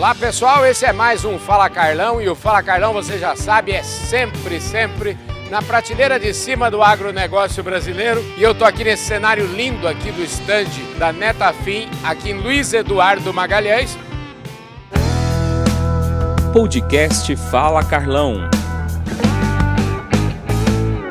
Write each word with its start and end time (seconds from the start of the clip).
Olá 0.00 0.14
pessoal, 0.14 0.64
esse 0.64 0.86
é 0.86 0.94
mais 0.94 1.26
um 1.26 1.38
Fala 1.38 1.68
Carlão 1.68 2.22
e 2.22 2.28
o 2.30 2.34
Fala 2.34 2.62
Carlão 2.62 2.94
você 2.94 3.18
já 3.18 3.36
sabe 3.36 3.72
é 3.72 3.82
sempre, 3.82 4.58
sempre 4.58 5.14
na 5.50 5.60
prateleira 5.60 6.18
de 6.18 6.32
cima 6.32 6.70
do 6.70 6.82
agronegócio 6.82 7.62
brasileiro 7.62 8.24
e 8.38 8.42
eu 8.42 8.54
tô 8.54 8.64
aqui 8.64 8.82
nesse 8.82 9.04
cenário 9.04 9.44
lindo 9.44 9.86
aqui 9.86 10.10
do 10.10 10.22
estande 10.22 10.80
da 10.98 11.12
Netafim, 11.12 11.86
aqui 12.02 12.30
em 12.30 12.40
Luiz 12.40 12.72
Eduardo 12.72 13.30
Magalhães. 13.34 13.98
Podcast 16.50 17.36
Fala 17.36 17.84
Carlão. 17.84 18.48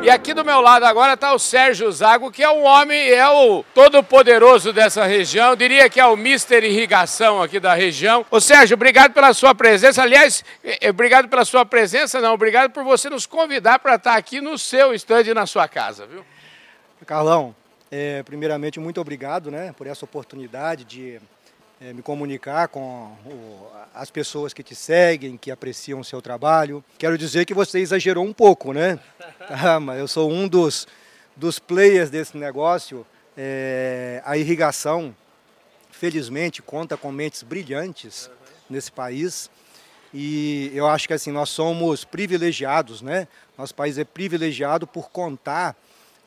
E 0.09 0.11
aqui 0.11 0.33
do 0.33 0.43
meu 0.43 0.59
lado 0.59 0.85
agora 0.85 1.13
está 1.13 1.35
o 1.35 1.37
Sérgio 1.37 1.91
Zago, 1.91 2.31
que 2.31 2.41
é 2.41 2.49
um 2.49 2.63
homem, 2.63 3.11
é 3.11 3.29
o 3.29 3.63
todo-poderoso 3.75 4.73
dessa 4.73 5.05
região, 5.05 5.55
diria 5.55 5.87
que 5.87 5.99
é 5.99 6.05
o 6.07 6.17
Mister 6.17 6.63
Irrigação 6.63 7.43
aqui 7.43 7.59
da 7.59 7.75
região. 7.75 8.25
Ô 8.31 8.41
Sérgio, 8.41 8.73
obrigado 8.73 9.13
pela 9.13 9.31
sua 9.35 9.53
presença. 9.53 10.01
Aliás, 10.01 10.43
eh, 10.63 10.79
eh, 10.81 10.89
obrigado 10.89 11.27
pela 11.27 11.45
sua 11.45 11.63
presença, 11.63 12.19
não, 12.19 12.33
obrigado 12.33 12.71
por 12.71 12.83
você 12.83 13.07
nos 13.07 13.27
convidar 13.27 13.77
para 13.77 13.97
estar 13.97 14.15
aqui 14.15 14.41
no 14.41 14.57
seu 14.57 14.95
estande 14.95 15.31
na 15.31 15.45
sua 15.45 15.67
casa, 15.67 16.07
viu? 16.07 16.25
Carlão, 17.05 17.55
é, 17.91 18.23
primeiramente, 18.23 18.79
muito 18.79 18.99
obrigado 18.99 19.51
né, 19.51 19.75
por 19.77 19.85
essa 19.85 20.05
oportunidade 20.05 20.85
de 20.85 21.21
é, 21.81 21.93
me 21.93 22.01
comunicar 22.01 22.67
com 22.67 23.15
o, 23.25 23.67
as 23.93 24.11
pessoas 24.11 24.53
que 24.53 24.61
te 24.61 24.75
seguem, 24.75 25.37
que 25.37 25.49
apreciam 25.49 26.01
o 26.01 26.03
seu 26.03 26.21
trabalho. 26.21 26.83
Quero 26.97 27.17
dizer 27.17 27.45
que 27.45 27.53
você 27.53 27.79
exagerou 27.79 28.25
um 28.25 28.33
pouco, 28.33 28.73
né? 28.73 28.99
Ah, 29.51 29.79
mas 29.79 29.97
eu 29.97 30.07
sou 30.07 30.29
um 30.29 30.47
dos, 30.47 30.87
dos 31.35 31.57
players 31.57 32.11
desse 32.11 32.37
negócio. 32.37 33.03
É, 33.35 34.21
a 34.23 34.37
irrigação, 34.37 35.15
felizmente, 35.89 36.61
conta 36.61 36.95
com 36.95 37.11
mentes 37.11 37.41
brilhantes 37.41 38.29
nesse 38.69 38.91
país. 38.91 39.49
E 40.13 40.69
eu 40.71 40.85
acho 40.85 41.07
que 41.07 41.13
assim, 41.15 41.31
nós 41.31 41.49
somos 41.49 42.05
privilegiados, 42.05 43.01
né? 43.01 43.27
Nosso 43.57 43.73
país 43.73 43.97
é 43.97 44.03
privilegiado 44.03 44.85
por 44.85 45.09
contar 45.09 45.75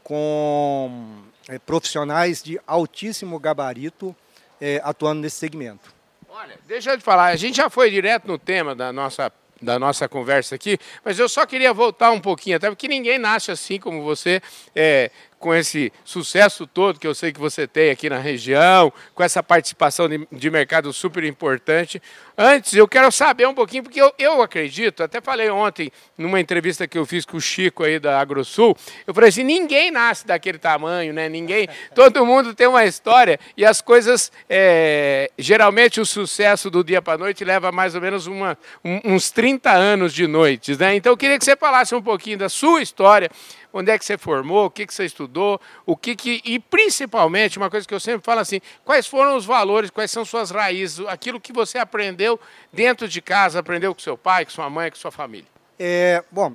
com 0.02 1.22
é, 1.48 1.60
profissionais 1.60 2.42
de 2.42 2.60
altíssimo 2.66 3.38
gabarito 3.38 4.16
é, 4.62 4.80
atuando 4.84 5.20
nesse 5.22 5.38
segmento. 5.38 5.92
Olha, 6.28 6.56
deixa 6.68 6.92
eu 6.92 6.98
te 6.98 7.02
falar, 7.02 7.26
a 7.26 7.36
gente 7.36 7.56
já 7.56 7.68
foi 7.68 7.90
direto 7.90 8.28
no 8.28 8.38
tema 8.38 8.76
da 8.76 8.92
nossa 8.92 9.30
da 9.60 9.78
nossa 9.78 10.08
conversa 10.08 10.56
aqui, 10.56 10.76
mas 11.04 11.20
eu 11.20 11.28
só 11.28 11.46
queria 11.46 11.72
voltar 11.72 12.10
um 12.10 12.18
pouquinho, 12.18 12.56
até 12.56 12.68
porque 12.68 12.88
ninguém 12.88 13.16
nasce 13.16 13.52
assim 13.52 13.78
como 13.78 14.02
você, 14.02 14.42
é, 14.74 15.08
com 15.42 15.52
esse 15.52 15.92
sucesso 16.04 16.68
todo 16.68 17.00
que 17.00 17.06
eu 17.06 17.16
sei 17.16 17.32
que 17.32 17.40
você 17.40 17.66
tem 17.66 17.90
aqui 17.90 18.08
na 18.08 18.18
região, 18.18 18.92
com 19.12 19.24
essa 19.24 19.42
participação 19.42 20.08
de, 20.08 20.24
de 20.30 20.50
mercado 20.50 20.92
super 20.92 21.24
importante. 21.24 22.00
Antes, 22.38 22.74
eu 22.74 22.86
quero 22.86 23.10
saber 23.10 23.48
um 23.48 23.52
pouquinho, 23.52 23.82
porque 23.82 24.00
eu, 24.00 24.12
eu 24.16 24.40
acredito, 24.40 25.02
até 25.02 25.20
falei 25.20 25.50
ontem, 25.50 25.90
numa 26.16 26.38
entrevista 26.38 26.86
que 26.86 26.96
eu 26.96 27.04
fiz 27.04 27.26
com 27.26 27.38
o 27.38 27.40
Chico 27.40 27.82
aí 27.82 27.98
da 27.98 28.20
AgroSul, 28.20 28.76
eu 29.04 29.12
falei 29.12 29.30
assim, 29.30 29.42
ninguém 29.42 29.90
nasce 29.90 30.24
daquele 30.24 30.58
tamanho, 30.58 31.12
né? 31.12 31.28
Ninguém, 31.28 31.68
todo 31.92 32.24
mundo 32.24 32.54
tem 32.54 32.68
uma 32.68 32.84
história 32.84 33.38
e 33.56 33.64
as 33.64 33.80
coisas, 33.80 34.30
é, 34.48 35.28
geralmente 35.36 36.00
o 36.00 36.06
sucesso 36.06 36.70
do 36.70 36.84
dia 36.84 37.02
para 37.02 37.14
a 37.14 37.18
noite 37.18 37.44
leva 37.44 37.72
mais 37.72 37.96
ou 37.96 38.00
menos 38.00 38.28
uma, 38.28 38.56
um, 38.84 39.00
uns 39.12 39.32
30 39.32 39.72
anos 39.72 40.14
de 40.14 40.28
noites, 40.28 40.78
né? 40.78 40.94
Então 40.94 41.12
eu 41.12 41.16
queria 41.16 41.36
que 41.36 41.44
você 41.44 41.56
falasse 41.56 41.96
um 41.96 42.02
pouquinho 42.02 42.38
da 42.38 42.48
sua 42.48 42.80
história, 42.80 43.28
onde 43.72 43.90
é 43.90 43.98
que 43.98 44.04
você 44.04 44.18
formou, 44.18 44.66
o 44.66 44.70
que, 44.70 44.86
que 44.86 44.92
você 44.92 45.04
estudou, 45.04 45.60
o 45.86 45.96
que, 45.96 46.14
que. 46.14 46.42
E 46.44 46.58
principalmente, 46.58 47.58
uma 47.58 47.70
coisa 47.70 47.86
que 47.86 47.94
eu 47.94 48.00
sempre 48.00 48.24
falo 48.24 48.40
assim, 48.40 48.60
quais 48.84 49.06
foram 49.06 49.36
os 49.36 49.44
valores, 49.44 49.90
quais 49.90 50.10
são 50.10 50.24
suas 50.24 50.50
raízes, 50.50 51.06
aquilo 51.06 51.40
que 51.40 51.52
você 51.52 51.78
aprendeu 51.78 52.38
dentro 52.72 53.08
de 53.08 53.22
casa, 53.22 53.60
aprendeu 53.60 53.94
com 53.94 54.00
seu 54.00 54.18
pai, 54.18 54.44
com 54.44 54.50
sua 54.50 54.68
mãe, 54.68 54.90
com 54.90 54.96
sua 54.96 55.10
família? 55.10 55.46
É, 55.78 56.22
bom, 56.30 56.54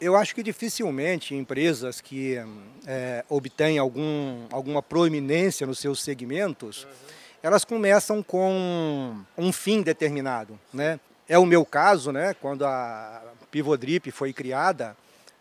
eu 0.00 0.16
acho 0.16 0.34
que 0.34 0.42
dificilmente 0.42 1.34
empresas 1.34 2.00
que 2.00 2.36
é, 2.86 3.24
obtêm 3.28 3.78
algum, 3.78 4.46
alguma 4.50 4.82
proeminência 4.82 5.66
nos 5.66 5.78
seus 5.78 6.02
segmentos, 6.02 6.84
uhum. 6.84 6.90
elas 7.42 7.64
começam 7.64 8.22
com 8.22 9.14
um 9.36 9.52
fim 9.52 9.82
determinado, 9.82 10.58
né? 10.72 10.98
É 11.28 11.38
o 11.38 11.46
meu 11.46 11.64
caso, 11.64 12.10
né? 12.10 12.34
Quando 12.34 12.66
a 12.66 13.22
Pivodrip 13.52 14.10
foi 14.10 14.32
criada, 14.32 14.96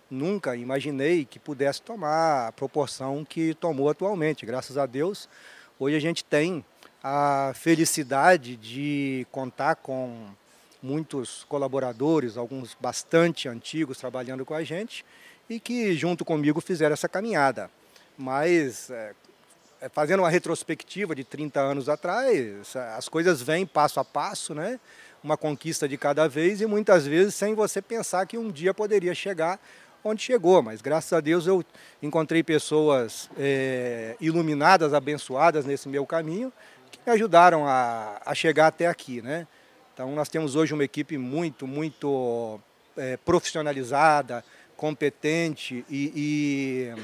nunca 0.10 0.56
imaginei 0.56 1.26
que 1.26 1.40
pudesse 1.40 1.82
tomar 1.82 2.48
a 2.48 2.52
proporção 2.52 3.24
que 3.24 3.54
tomou 3.54 3.90
atualmente. 3.90 4.46
Graças 4.46 4.78
a 4.78 4.86
Deus, 4.86 5.30
hoje 5.80 5.96
a 5.96 6.00
gente 6.00 6.24
tem 6.24 6.66
a 7.04 7.52
felicidade 7.56 8.56
de 8.56 9.26
contar 9.32 9.76
com 9.76 10.28
muitos 10.82 11.46
colaboradores, 11.46 12.38
alguns 12.38 12.76
bastante 12.80 13.48
antigos 13.48 13.98
trabalhando 13.98 14.46
com 14.46 14.54
a 14.54 14.64
gente 14.64 15.06
e 15.50 15.60
que 15.60 15.94
junto 15.96 16.24
comigo 16.26 16.62
fizeram 16.62 16.94
essa 16.94 17.10
caminhada. 17.10 17.70
Mas 18.18 18.90
é, 18.90 19.14
é 19.82 19.90
fazendo 19.90 20.22
uma 20.22 20.30
retrospectiva 20.30 21.16
de 21.16 21.24
30 21.24 21.60
anos 21.60 21.90
atrás, 21.90 22.76
as 22.98 23.08
coisas 23.08 23.42
vêm 23.42 23.66
passo 23.66 24.00
a 24.00 24.06
passo, 24.06 24.54
né? 24.54 24.80
Uma 25.24 25.36
conquista 25.36 25.88
de 25.88 25.98
cada 25.98 26.28
vez 26.30 26.62
e 26.62 26.66
muitas 26.66 27.06
vezes 27.06 27.36
sem 27.36 27.54
você 27.54 27.82
pensar 27.82 28.26
que 28.26 28.38
um 28.38 28.50
dia 28.50 28.74
poderia 28.74 29.14
chegar 29.14 29.60
onde 30.04 30.22
chegou, 30.22 30.62
mas 30.62 30.82
graças 30.82 31.12
a 31.14 31.20
Deus 31.20 31.48
eu 31.48 31.64
encontrei 32.02 32.44
pessoas 32.44 33.30
é, 33.38 34.16
iluminadas, 34.20 34.94
abençoadas 34.94 35.66
nesse 35.66 35.90
meu 35.90 36.06
caminho, 36.06 36.52
que 36.92 37.00
me 37.06 37.12
ajudaram 37.12 37.68
a, 37.68 38.22
a, 38.26 38.34
chegar 38.34 38.68
até 38.68 38.88
aqui, 38.88 39.22
né? 39.22 39.48
Então 39.94 40.14
nós 40.16 40.30
temos 40.30 40.56
hoje 40.56 40.74
uma 40.74 40.84
equipe 40.84 41.18
muito, 41.18 41.68
muito 41.68 42.60
é, 42.96 43.18
profissionalizada, 43.18 44.44
competente 44.78 45.86
e, 45.90 46.14
e, 46.16 47.04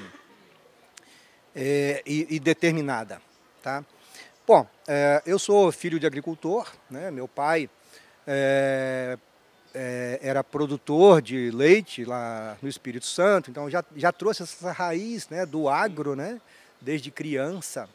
é, 1.56 2.02
e, 2.06 2.36
e 2.36 2.40
determinada, 2.40 3.22
tá? 3.62 3.84
Bom, 4.48 4.68
eu 5.26 5.40
sou 5.40 5.72
filho 5.72 6.00
de 6.00 6.06
agricultor, 6.06 6.72
né? 6.88 7.10
Meu 7.10 7.28
pai 7.28 7.68
é, 9.76 10.20
era 10.22 10.44
produtor 10.44 11.22
de 11.22 11.52
leite 11.52 12.06
lá 12.06 12.58
no 12.62 12.70
Espírito 12.70 13.06
Santo, 13.06 13.52
então 13.52 13.70
já, 13.70 13.84
já 13.96 14.12
trouxe 14.12 14.44
essa 14.44 14.72
raiz 14.72 15.28
né, 15.28 15.46
do 15.46 15.68
agro 15.68 16.16
né, 16.16 16.40
desde 16.80 17.12
criança. 17.12 17.90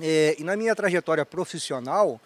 É, 0.00 0.36
e 0.38 0.44
na 0.44 0.56
minha 0.56 0.74
trajetória 0.76 1.24
profissional, 1.24 2.20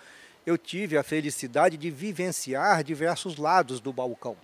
eu 0.45 0.59
tive 0.59 0.99
a 0.99 1.03
felicidade 1.03 1.77
de 1.77 1.91
vivenciar 1.91 2.83
diversos 2.83 3.37
lados 3.37 3.81
do 3.81 3.93
balcão. 3.93 4.37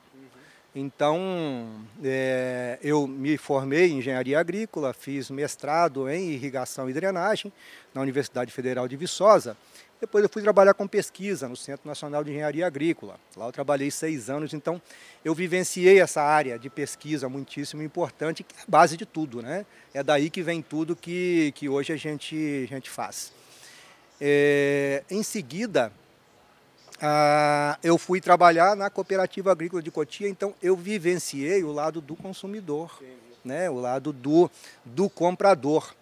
Então, 0.76 1.86
é, 2.02 2.78
eu 2.82 3.06
me 3.06 3.36
formei 3.36 3.90
em 3.90 3.98
engenharia 3.98 4.40
agrícola, 4.40 4.92
fiz 4.92 5.30
mestrado 5.30 6.08
em 6.08 6.30
irrigação 6.30 6.90
e 6.90 6.92
drenagem 6.92 7.52
na 7.94 8.00
Universidade 8.00 8.52
Federal 8.52 8.88
de 8.88 8.96
Viçosa 8.96 9.56
depois 10.04 10.22
eu 10.22 10.28
fui 10.28 10.42
trabalhar 10.42 10.74
com 10.74 10.86
pesquisa 10.86 11.48
no 11.48 11.56
Centro 11.56 11.88
Nacional 11.88 12.22
de 12.22 12.30
Engenharia 12.30 12.66
Agrícola. 12.66 13.18
Lá 13.34 13.46
eu 13.46 13.52
trabalhei 13.52 13.90
seis 13.90 14.28
anos, 14.28 14.52
então 14.52 14.80
eu 15.24 15.34
vivenciei 15.34 15.98
essa 15.98 16.20
área 16.20 16.58
de 16.58 16.68
pesquisa 16.68 17.26
muitíssimo 17.26 17.82
importante, 17.82 18.42
que 18.42 18.54
é 18.54 18.60
a 18.60 18.64
base 18.68 18.98
de 18.98 19.06
tudo, 19.06 19.40
né? 19.40 19.64
É 19.94 20.02
daí 20.02 20.28
que 20.28 20.42
vem 20.42 20.60
tudo 20.60 20.94
que, 20.94 21.52
que 21.54 21.70
hoje 21.70 21.90
a 21.90 21.96
gente, 21.96 22.36
a 22.64 22.74
gente 22.74 22.90
faz. 22.90 23.32
É, 24.20 25.02
em 25.10 25.22
seguida, 25.22 25.90
ah, 27.00 27.78
eu 27.82 27.96
fui 27.96 28.20
trabalhar 28.20 28.76
na 28.76 28.90
Cooperativa 28.90 29.52
Agrícola 29.52 29.82
de 29.82 29.90
Cotia, 29.90 30.28
então 30.28 30.54
eu 30.62 30.76
vivenciei 30.76 31.64
o 31.64 31.72
lado 31.72 32.02
do 32.02 32.14
consumidor, 32.14 33.02
né? 33.42 33.70
o 33.70 33.80
lado 33.80 34.12
do, 34.12 34.50
do 34.84 35.08
comprador. 35.08 35.94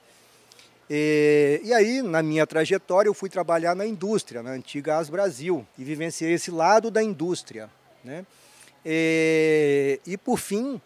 E, 0.90 1.60
e, 1.64 1.72
aí, 1.72 2.02
na 2.02 2.22
minha 2.22 2.46
trajetória, 2.46 3.08
eu 3.08 3.14
fui 3.14 3.28
trabalhar 3.28 3.74
na 3.74 3.86
indústria, 3.86 4.42
na 4.42 4.50
antiga 4.50 4.98
As 4.98 5.08
Brasil, 5.08 5.66
e 5.78 5.84
vivenciei 5.84 6.32
esse 6.32 6.50
lado 6.50 6.90
da 6.90 7.02
indústria. 7.02 7.70
Né? 8.04 8.26
E, 8.84 10.00
e 10.06 10.16
por 10.16 10.38
fim, 10.38 10.80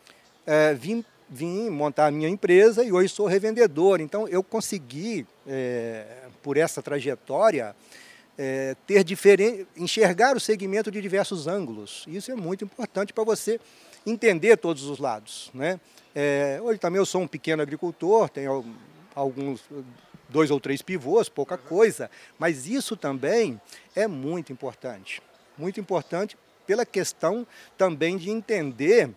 é, 0.47 0.75
vim, 0.75 1.05
vim 1.29 1.71
montar 1.71 2.07
a 2.07 2.11
minha 2.11 2.29
empresa 2.29 2.85
e 2.85 2.93
hoje 2.93 3.09
sou 3.09 3.27
revendedor. 3.27 4.01
Então, 4.01 4.29
eu 4.29 4.43
consegui, 4.43 5.27
é, 5.47 6.05
por 6.43 6.57
essa 6.57 6.83
trajetória, 6.83 7.75
é, 8.39 8.77
ter 8.87 9.03
diferente, 9.03 9.67
enxergar 9.77 10.37
o 10.37 10.41
segmento 10.41 10.91
de 10.91 11.01
diversos 11.01 11.47
ângulos. 11.47 12.05
Isso 12.07 12.31
é 12.31 12.37
muito 12.37 12.65
importante 12.65 13.13
para 13.13 13.25
você 13.25 13.59
entender 14.07 14.57
todos 14.57 14.85
os 14.85 14.99
lados. 14.99 15.51
Né? 15.55 15.81
É, 16.15 16.61
hoje 16.63 16.79
também 16.79 16.99
eu 16.99 17.07
sou 17.07 17.23
um 17.23 17.27
pequeno 17.27 17.63
agricultor, 17.63 18.29
tenho 18.29 18.65
alguns 19.17 19.65
dois 20.29 20.51
ou 20.51 20.61
três 20.61 20.83
pivôs, 20.83 21.29
pouca 21.29 21.57
coisa, 21.57 22.11
mas 22.39 22.67
isso 22.67 22.97
também 22.97 23.61
é 23.95 24.07
muito 24.07 24.53
importante. 24.53 25.23
Muito 25.59 25.81
importante 25.81 26.37
pela 26.67 26.85
questão 26.85 27.47
também 27.79 28.17
de 28.17 28.31
entender 28.31 29.11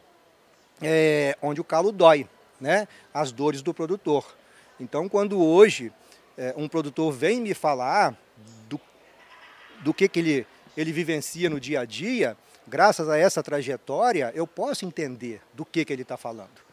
é, 0.82 1.38
onde 1.42 1.60
o 1.60 1.64
calo 1.64 1.92
dói, 1.92 2.28
né? 2.60 2.88
as 3.14 3.32
dores 3.32 3.62
do 3.62 3.74
produtor. 3.74 4.26
Então, 4.80 5.10
quando 5.10 5.44
hoje 5.44 5.92
é, 6.38 6.54
um 6.56 6.68
produtor 6.68 7.12
vem 7.12 7.42
me 7.42 7.54
falar 7.54 8.18
do, 8.68 8.80
do 9.84 9.94
que, 9.94 10.08
que 10.08 10.20
ele 10.20 10.48
ele 10.78 10.94
vivencia 10.94 11.50
no 11.50 11.60
dia 11.60 11.82
a 11.82 11.86
dia, 11.86 12.38
graças 12.66 13.10
a 13.10 13.18
essa 13.18 13.44
trajetória, 13.44 14.32
eu 14.34 14.48
posso 14.48 14.86
entender 14.86 15.42
do 15.54 15.66
que, 15.66 15.84
que 15.84 15.92
ele 15.92 16.04
está 16.04 16.16
falando. 16.16 16.69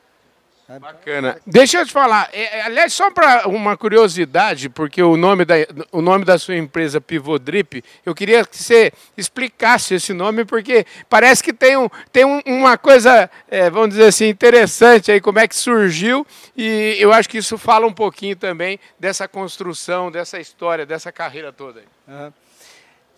Bacana. 0.68 1.40
Deixa 1.46 1.78
eu 1.78 1.86
te 1.86 1.92
falar, 1.92 2.28
é, 2.32 2.58
é 2.58 2.62
aliás, 2.62 2.92
só 2.92 3.08
para 3.08 3.46
uma 3.46 3.76
curiosidade, 3.76 4.68
porque 4.68 5.00
o 5.00 5.16
nome, 5.16 5.44
da, 5.44 5.54
o 5.92 6.02
nome 6.02 6.24
da 6.24 6.36
sua 6.38 6.56
empresa 6.56 7.00
Pivodrip, 7.00 7.84
eu 8.04 8.12
queria 8.12 8.44
que 8.44 8.56
você 8.56 8.92
explicasse 9.16 9.94
esse 9.94 10.12
nome, 10.12 10.44
porque 10.44 10.84
parece 11.08 11.40
que 11.40 11.52
tem, 11.52 11.76
um, 11.76 11.88
tem 12.10 12.24
um, 12.24 12.40
uma 12.44 12.76
coisa, 12.76 13.30
é, 13.48 13.70
vamos 13.70 13.90
dizer 13.90 14.06
assim, 14.06 14.26
interessante 14.26 15.12
aí, 15.12 15.20
como 15.20 15.38
é 15.38 15.46
que 15.46 15.54
surgiu, 15.54 16.26
e 16.56 16.96
eu 16.98 17.12
acho 17.12 17.28
que 17.28 17.38
isso 17.38 17.56
fala 17.56 17.86
um 17.86 17.92
pouquinho 17.92 18.34
também 18.34 18.80
dessa 18.98 19.28
construção, 19.28 20.10
dessa 20.10 20.40
história, 20.40 20.84
dessa 20.84 21.12
carreira 21.12 21.52
toda. 21.52 21.78
Aí. 21.78 21.86
Uhum. 22.12 22.32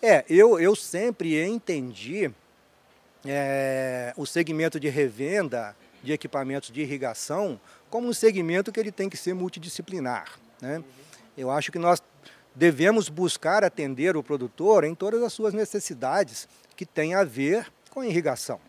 É, 0.03 0.23
eu, 0.29 0.59
eu 0.59 0.75
sempre 0.75 1.43
entendi 1.43 2.29
é, 3.25 4.13
o 4.15 4.25
segmento 4.25 4.79
de 4.79 4.87
revenda 4.87 5.75
de 6.03 6.13
equipamentos 6.13 6.71
de 6.71 6.81
irrigação 6.81 7.59
como 7.89 8.07
um 8.07 8.13
segmento 8.13 8.71
que 8.71 8.79
ele 8.79 8.91
tem 8.91 9.09
que 9.09 9.17
ser 9.17 9.33
multidisciplinar. 9.33 10.39
Né? 10.61 10.83
Eu 11.37 11.49
acho 11.49 11.71
que 11.71 11.79
nós 11.79 12.01
devemos 12.55 13.09
buscar 13.09 13.63
atender 13.63 14.17
o 14.17 14.23
produtor 14.23 14.83
em 14.83 14.93
todas 14.93 15.23
as 15.23 15.33
suas 15.33 15.53
necessidades 15.53 16.47
que 16.75 16.85
têm 16.85 17.15
a 17.15 17.23
ver 17.23 17.71
com 17.89 18.01
a 18.01 18.07
irrigação. 18.07 18.59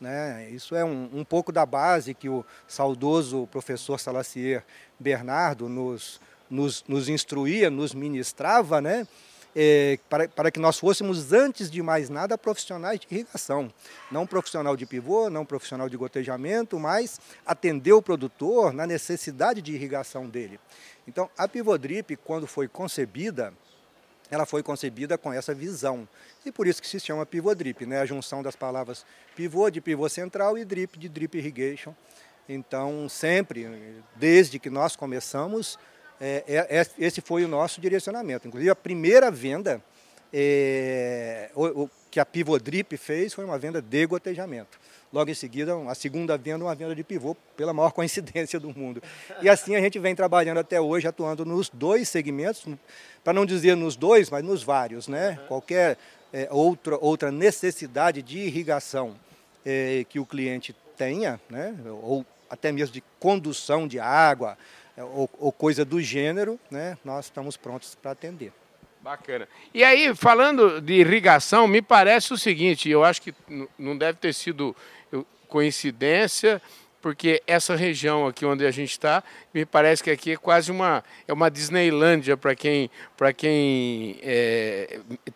Né? 0.00 0.48
Isso 0.50 0.74
é 0.74 0.84
um, 0.84 1.10
um 1.12 1.24
pouco 1.24 1.52
da 1.52 1.66
base 1.66 2.14
que 2.14 2.28
o 2.28 2.44
saudoso 2.66 3.46
professor 3.48 4.00
Salacier 4.00 4.64
Bernardo 4.98 5.68
nos, 5.68 6.20
nos, 6.48 6.82
nos 6.88 7.08
instruía, 7.08 7.68
nos 7.68 7.92
ministrava, 7.92 8.80
né? 8.80 9.06
É, 9.54 9.98
para, 10.08 10.28
para 10.28 10.50
que 10.50 10.60
nós 10.60 10.78
fôssemos, 10.78 11.32
antes 11.32 11.70
de 11.70 11.82
mais 11.82 12.08
nada, 12.08 12.38
profissionais 12.38 13.00
de 13.00 13.06
irrigação. 13.10 13.72
Não 14.10 14.26
profissional 14.26 14.76
de 14.76 14.86
pivô, 14.86 15.28
não 15.28 15.44
profissional 15.44 15.88
de 15.88 15.96
gotejamento, 15.96 16.78
mas 16.78 17.20
atender 17.44 17.92
o 17.92 18.02
produtor 18.02 18.72
na 18.72 18.86
necessidade 18.86 19.60
de 19.60 19.72
irrigação 19.72 20.28
dele. 20.28 20.60
Então, 21.06 21.28
a 21.36 21.48
Pivodrip, 21.48 22.16
quando 22.16 22.46
foi 22.46 22.68
concebida, 22.68 23.52
ela 24.30 24.46
foi 24.46 24.62
concebida 24.62 25.18
com 25.18 25.32
essa 25.32 25.52
visão. 25.52 26.08
E 26.46 26.52
por 26.52 26.66
isso 26.66 26.80
que 26.80 26.86
se 26.86 27.00
chama 27.00 27.26
Pivodrip, 27.26 27.84
né? 27.84 28.00
a 28.00 28.06
junção 28.06 28.42
das 28.42 28.54
palavras 28.54 29.04
pivô, 29.34 29.68
de 29.70 29.80
pivô 29.80 30.08
central, 30.08 30.56
e 30.56 30.64
drip, 30.64 30.98
de 30.98 31.08
drip 31.08 31.36
irrigation. 31.36 31.92
Então, 32.48 33.08
sempre, 33.08 33.66
desde 34.16 34.58
que 34.58 34.70
nós 34.70 34.96
começamos, 34.96 35.78
é, 36.20 36.44
é, 36.46 36.78
é, 36.78 36.86
esse 36.98 37.20
foi 37.20 37.44
o 37.44 37.48
nosso 37.48 37.80
direcionamento. 37.80 38.46
Inclusive, 38.46 38.70
a 38.70 38.76
primeira 38.76 39.30
venda 39.30 39.82
é, 40.32 41.50
o, 41.54 41.82
o, 41.82 41.90
que 42.10 42.20
a 42.20 42.26
Pivodrip 42.26 42.96
fez 42.96 43.34
foi 43.34 43.44
uma 43.44 43.58
venda 43.58 43.80
de 43.80 44.06
gotejamento. 44.06 44.78
Logo 45.12 45.28
em 45.28 45.34
seguida, 45.34 45.74
a 45.88 45.94
segunda 45.94 46.38
venda, 46.38 46.64
uma 46.64 46.74
venda 46.74 46.94
de 46.94 47.02
pivô, 47.02 47.36
pela 47.56 47.72
maior 47.72 47.90
coincidência 47.92 48.60
do 48.60 48.68
mundo. 48.76 49.02
E 49.42 49.48
assim 49.48 49.74
a 49.74 49.80
gente 49.80 49.98
vem 49.98 50.14
trabalhando 50.14 50.58
até 50.58 50.80
hoje, 50.80 51.08
atuando 51.08 51.44
nos 51.44 51.68
dois 51.68 52.08
segmentos, 52.08 52.64
para 53.24 53.32
não 53.32 53.44
dizer 53.44 53.76
nos 53.76 53.96
dois, 53.96 54.30
mas 54.30 54.44
nos 54.44 54.62
vários. 54.62 55.08
Né? 55.08 55.30
Uhum. 55.30 55.46
Qualquer 55.48 55.98
é, 56.32 56.48
outra, 56.50 56.96
outra 57.00 57.32
necessidade 57.32 58.22
de 58.22 58.38
irrigação 58.38 59.16
é, 59.66 60.06
que 60.08 60.20
o 60.20 60.26
cliente 60.26 60.74
tenha, 60.96 61.40
né? 61.50 61.74
ou 62.02 62.24
até 62.48 62.70
mesmo 62.70 62.92
de 62.92 63.02
condução 63.18 63.86
de 63.86 63.98
água, 63.98 64.56
ou, 64.96 65.30
ou 65.38 65.52
coisa 65.52 65.84
do 65.84 66.00
gênero, 66.00 66.58
né, 66.70 66.96
nós 67.04 67.26
estamos 67.26 67.56
prontos 67.56 67.94
para 67.94 68.12
atender. 68.12 68.52
Bacana. 69.00 69.48
E 69.72 69.82
aí, 69.82 70.14
falando 70.14 70.80
de 70.80 70.94
irrigação, 70.94 71.66
me 71.66 71.80
parece 71.80 72.34
o 72.34 72.38
seguinte, 72.38 72.88
eu 72.90 73.02
acho 73.02 73.22
que 73.22 73.34
não 73.78 73.96
deve 73.96 74.18
ter 74.18 74.34
sido 74.34 74.76
coincidência, 75.48 76.62
porque 77.02 77.42
essa 77.46 77.74
região 77.74 78.26
aqui 78.26 78.46
onde 78.46 78.64
a 78.64 78.70
gente 78.70 78.90
está, 78.90 79.22
me 79.52 79.66
parece 79.66 80.02
que 80.02 80.10
aqui 80.10 80.32
é 80.32 80.36
quase 80.36 80.70
uma, 80.70 81.02
é 81.26 81.32
uma 81.32 81.50
Disneylândia 81.50 82.36
para 82.36 82.54
quem, 82.54 82.90
quem 83.36 84.18
é, 84.22 84.79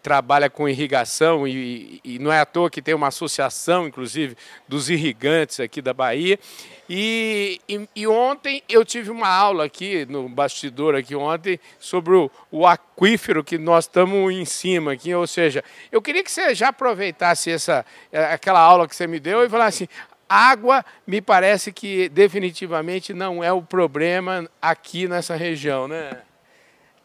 trabalha 0.05 0.51
com 0.51 0.69
irrigação, 0.69 1.49
e, 1.49 1.99
e, 2.05 2.19
não 2.19 2.31
é 2.31 2.39
à 2.39 2.45
toa 2.45 2.69
que 2.69 2.83
tem 2.83 2.95
uma 2.95 3.06
associação, 3.06 3.87
inclusive, 3.87 4.37
dos 4.69 4.91
irrigantes 4.91 5.61
aqui 5.61 5.81
da 5.81 5.95
Bahia. 5.95 6.39
E, 6.87 7.59
e, 7.67 7.89
e 7.97 8.06
ontem 8.06 8.62
eu 8.69 8.85
tive 8.85 9.11
uma 9.11 9.27
aula 9.27 9.65
aqui, 9.65 10.05
no 10.05 10.29
bastidor 10.29 10.95
aqui 10.95 11.17
ontem, 11.17 11.59
sobre 11.81 12.15
o, 12.15 12.31
o 12.51 12.67
aquífero 12.67 13.43
que 13.43 13.56
nós 13.56 13.85
estamos 13.87 14.31
em 14.31 14.45
cima 14.45 14.93
aqui, 14.93 15.15
ou 15.15 15.27
seja, 15.27 15.65
eu 15.91 16.03
queria 16.03 16.23
que 16.23 16.31
você 16.31 16.55
já 16.55 16.69
aproveitasse 16.69 17.50
essa, 17.50 17.83
aquela 18.31 18.61
aula 18.61 18.87
que 18.87 18.95
você 18.95 19.07
me 19.07 19.19
deu 19.19 19.43
e 19.43 19.49
falasse, 19.49 19.89
Água, 20.29 20.85
me 21.07 21.23
parece 21.23 21.73
que 21.73 22.11
definitivamente 22.11 23.15
não 23.15 23.43
é 23.43 23.50
o 23.50 23.62
problema 23.62 24.47
aqui 24.61 25.09
nessa 25.09 25.35
região, 25.35 25.89
né? 25.89 26.11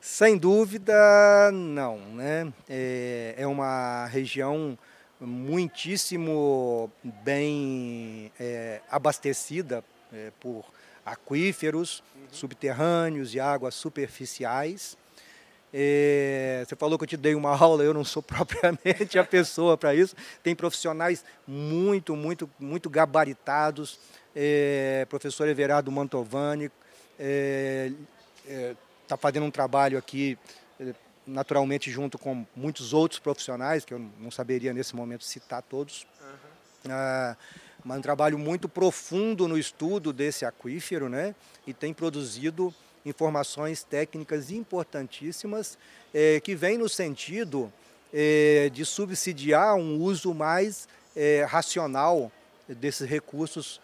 Sem 0.01 0.37
dúvida, 0.37 1.51
não. 1.51 1.97
Né? 1.97 2.51
É, 2.69 3.35
é 3.37 3.47
uma 3.47 4.05
região 4.05 4.77
muitíssimo 5.19 6.89
bem 7.03 8.31
é, 8.39 8.81
abastecida 8.89 9.83
é, 10.13 10.31
por 10.39 10.63
aquíferos 11.05 12.01
uhum. 12.15 12.21
subterrâneos 12.31 13.35
e 13.35 13.39
águas 13.39 13.75
superficiais. 13.75 14.97
É, 15.73 16.63
você 16.65 16.75
falou 16.75 16.97
que 16.97 17.03
eu 17.03 17.07
te 17.07 17.17
dei 17.17 17.35
uma 17.35 17.55
aula, 17.59 17.83
eu 17.83 17.93
não 17.93 18.05
sou 18.05 18.23
propriamente 18.23 19.19
a 19.19 19.23
pessoa 19.25 19.77
para 19.77 19.93
isso. 19.93 20.15
Tem 20.41 20.55
profissionais 20.55 21.25
muito, 21.45 22.15
muito, 22.15 22.49
muito 22.57 22.89
gabaritados. 22.89 23.99
É, 24.33 25.05
professor 25.09 25.47
Everardo 25.47 25.91
Mantovani 25.91 26.65
está 26.65 26.75
é, 28.47 28.75
é 29.09 29.15
tá 29.15 29.17
fazendo 29.17 29.45
um 29.45 29.51
trabalho 29.51 29.97
aqui, 29.97 30.37
é, 30.79 30.93
naturalmente, 31.25 31.89
junto 31.89 32.19
com 32.19 32.45
muitos 32.55 32.93
outros 32.93 33.19
profissionais, 33.19 33.83
que 33.83 33.91
eu 33.91 33.99
não 34.19 34.29
saberia 34.29 34.71
nesse 34.71 34.95
momento 34.95 35.23
citar 35.23 35.63
todos. 35.63 36.05
Uhum. 36.21 36.91
Ah, 36.91 37.35
mas 37.83 37.97
um 37.97 38.01
trabalho 38.01 38.37
muito 38.37 38.69
profundo 38.69 39.47
no 39.47 39.57
estudo 39.57 40.13
desse 40.13 40.45
aquífero, 40.45 41.09
né? 41.09 41.33
E 41.65 41.73
tem 41.73 41.91
produzido 41.91 42.73
informações 43.03 43.83
técnicas 43.83 44.51
importantíssimas 44.51 45.75
é, 46.13 46.39
que 46.39 46.53
vêm 46.53 46.77
no 46.77 46.87
sentido 46.87 47.73
é, 48.13 48.69
de 48.71 48.85
subsidiar 48.85 49.75
um 49.75 49.97
uso 49.97 50.33
mais 50.33 50.87
racional 51.49 52.31
desses 52.65 53.09
recursos, 53.09 53.81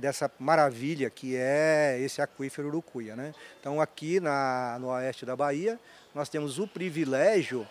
dessa 0.00 0.30
maravilha 0.38 1.08
que 1.08 1.36
é 1.36 1.96
esse 2.00 2.20
aquífero 2.20 2.68
Urucuia. 2.68 3.14
Né? 3.14 3.32
Então 3.60 3.80
aqui 3.80 4.18
na, 4.18 4.76
no 4.80 4.88
oeste 4.88 5.24
da 5.24 5.36
Bahia 5.36 5.78
nós 6.14 6.28
temos 6.28 6.58
o 6.58 6.66
privilégio 6.66 7.66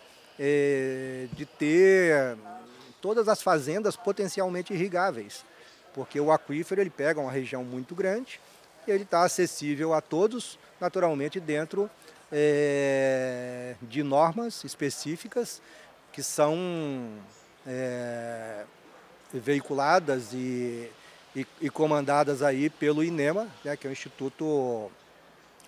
de 1.34 1.44
ter 1.44 2.38
todas 3.00 3.28
as 3.28 3.42
fazendas 3.42 3.96
potencialmente 3.96 4.72
irrigáveis, 4.72 5.44
porque 5.92 6.18
o 6.20 6.30
aquífero 6.30 6.80
ele 6.80 6.90
pega 6.90 7.20
uma 7.20 7.30
região 7.30 7.64
muito 7.64 7.94
grande 7.94 8.40
e 8.86 8.90
ele 8.90 9.02
está 9.02 9.22
acessível 9.24 9.92
a 9.92 10.00
todos 10.00 10.58
naturalmente 10.80 11.38
dentro 11.38 11.90
é, 12.32 13.74
de 13.82 14.02
normas 14.02 14.64
específicas 14.64 15.60
que 16.12 16.22
são 16.22 17.10
é, 17.66 18.64
veiculadas 19.32 20.32
e, 20.32 20.90
e, 21.34 21.46
e, 21.60 21.70
comandadas 21.70 22.42
aí 22.42 22.68
pelo 22.68 23.04
INEMA, 23.04 23.48
né, 23.64 23.76
que 23.76 23.86
é 23.86 23.90
o 23.90 23.92
Instituto 23.92 24.90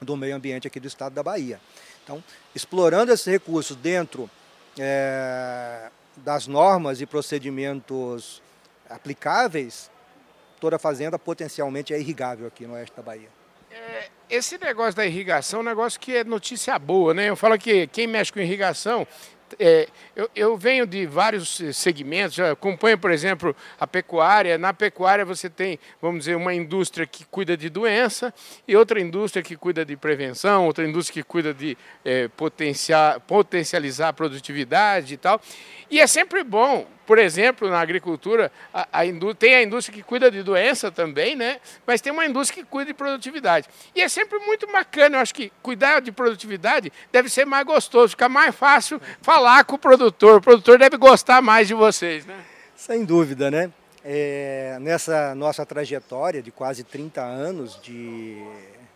do 0.01 0.17
Meio 0.17 0.35
Ambiente 0.35 0.67
aqui 0.67 0.81
do 0.81 0.89
Estado 0.89 1.15
da 1.15 1.23
Bahia. 1.23 1.61
Então, 2.03 2.23
explorando 2.55 3.13
esses 3.13 3.27
recursos 3.27 3.77
dentro 3.77 4.29
é, 4.79 5.89
das 6.17 6.47
normas 6.47 7.01
e 7.01 7.07
procedimentos 7.07 8.43
aplicáveis, 8.91 9.91
toda 10.61 10.79
fazenda 10.79 11.19
potencialmente 11.19 11.95
é 11.95 11.99
irrigável 11.99 12.47
aqui 12.47 12.67
no 12.67 12.75
oeste 12.75 12.97
da 12.97 13.03
Bahia. 13.03 13.29
É, 13.71 14.09
esse 14.29 14.59
negócio 14.59 14.95
da 14.95 15.07
irrigação 15.07 15.61
é 15.61 15.63
um 15.63 15.67
negócio 15.67 15.99
que 15.99 16.17
é 16.17 16.25
notícia 16.25 16.79
boa, 16.79 17.15
né? 17.15 17.31
Eu 17.31 17.37
falo 17.37 17.59
que 17.59 17.87
quem 17.87 18.07
mexe 18.07 18.33
com 18.33 18.41
irrigação 18.41 19.07
é, 19.59 19.89
eu, 20.15 20.31
eu, 20.35 20.57
venho 20.57 20.87
de 20.87 21.07
vários 21.07 21.61
segmentos, 21.73 22.39
acompanho, 22.39 22.99
por 22.99 23.11
exemplo, 23.11 23.55
a 23.79 23.87
pecuária. 23.87 24.59
Na 24.59 24.73
pecuária 24.73 25.25
você 25.25 25.49
tem, 25.49 25.79
vamos 26.01 26.21
dizer, 26.21 26.37
uma 26.37 26.55
indústria 26.55 27.07
que 27.07 27.25
cuida 27.25 27.57
de 27.57 27.69
doença 27.69 28.33
e 28.67 28.77
outra 28.77 29.01
indústria 29.01 29.43
que 29.43 29.57
cuida 29.57 29.85
de 29.85 29.97
prevenção, 29.97 30.67
outra 30.67 30.87
indústria 30.87 31.23
que 31.23 31.29
cuida 31.29 31.53
de 31.53 31.77
é, 32.05 32.29
potencializar 33.27 34.09
a 34.09 34.13
produtividade 34.13 35.15
e 35.15 35.17
tal. 35.17 35.41
E 35.91 36.01
é 36.01 36.07
sempre 36.07 36.43
bom 36.43 36.87
por 37.07 37.19
exemplo, 37.19 37.69
na 37.69 37.81
agricultura, 37.81 38.51
a, 38.73 39.01
a 39.01 39.35
tem 39.39 39.55
a 39.55 39.63
indústria 39.63 39.97
que 39.97 40.03
cuida 40.03 40.31
de 40.31 40.43
doença 40.43 40.91
também, 40.91 41.35
né? 41.35 41.61
mas 41.87 42.01
tem 42.01 42.13
uma 42.13 42.25
indústria 42.25 42.63
que 42.63 42.71
cuida 42.71 42.93
de 42.93 42.95
produtividade. 42.95 43.69
E 43.95 44.01
é 44.01 44.09
sempre 44.09 44.39
muito 44.41 44.67
bacana, 44.67 45.17
eu 45.17 45.21
acho 45.21 45.35
que 45.35 45.53
cuidar 45.63 46.01
de 46.01 46.13
produtividade 46.13 46.93
deve 47.11 47.29
ser 47.29 47.45
mais 47.45 47.67
gostoso, 47.67 48.11
fica 48.11 48.29
mais 48.29 48.55
fácil 48.55 49.01
falar 49.21 49.65
com 49.65 49.77
o 49.77 49.79
produtor. 49.79 50.39
O 50.39 50.41
produtor 50.41 50.79
deve 50.79 50.97
gostar 50.97 51.43
mais 51.43 51.69
de 51.69 51.75
vocês. 51.75 52.25
Né? 52.25 52.39
Sem 52.77 53.05
dúvida, 53.05 53.51
né? 53.51 53.71
É, 54.05 54.79
nessa 54.81 55.33
nossa 55.35 55.65
trajetória 55.65 56.43
de 56.43 56.51
quase 56.51 56.83
30 56.83 57.23
anos 57.23 57.81
de, 57.81 58.43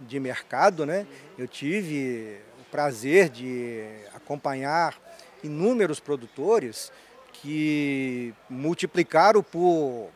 de 0.01 0.19
mercado, 0.19 0.85
né, 0.85 1.07
eu 1.39 1.47
tive 1.47 2.39
o 2.61 2.65
prazer 2.73 3.29
de 3.29 3.85
acompanhar 4.13 4.97
inúmeros 5.45 6.01
produtores 6.01 6.91
que 7.41 8.35
multiplicaram 8.49 9.43
por, 9.43 10.11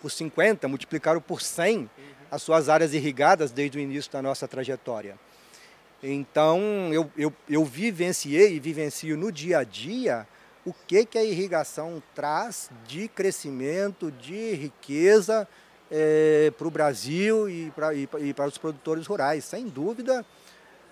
por 0.00 0.10
50, 0.10 0.68
multiplicaram 0.68 1.20
por 1.20 1.40
100 1.40 1.88
as 2.30 2.42
suas 2.42 2.68
áreas 2.68 2.92
irrigadas 2.92 3.50
desde 3.50 3.78
o 3.78 3.80
início 3.80 4.10
da 4.10 4.20
nossa 4.20 4.48
trajetória. 4.48 5.18
Então, 6.02 6.60
eu, 6.92 7.10
eu, 7.16 7.32
eu 7.48 7.64
vivenciei 7.64 8.54
e 8.54 8.60
vivencio 8.60 9.16
no 9.16 9.32
dia 9.32 9.58
a 9.58 9.64
dia 9.64 10.26
o 10.64 10.74
que, 10.86 11.06
que 11.06 11.16
a 11.16 11.24
irrigação 11.24 12.02
traz 12.14 12.70
de 12.86 13.08
crescimento, 13.08 14.10
de 14.10 14.54
riqueza 14.54 15.48
é, 15.90 16.52
para 16.58 16.66
o 16.66 16.70
Brasil 16.70 17.48
e 17.48 17.70
para, 17.70 17.94
e, 17.94 18.08
e 18.20 18.34
para 18.34 18.48
os 18.48 18.58
produtores 18.58 19.06
rurais. 19.06 19.44
Sem 19.44 19.68
dúvida, 19.68 20.26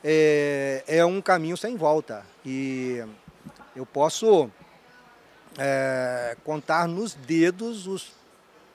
é, 0.02 0.84
é 0.86 1.04
um 1.04 1.20
caminho 1.20 1.56
sem 1.56 1.76
volta. 1.76 2.24
E 2.46 3.04
eu 3.74 3.84
posso 3.84 4.50
é, 5.58 6.36
contar 6.44 6.88
nos 6.88 7.14
dedos 7.14 7.86
os 7.86 8.12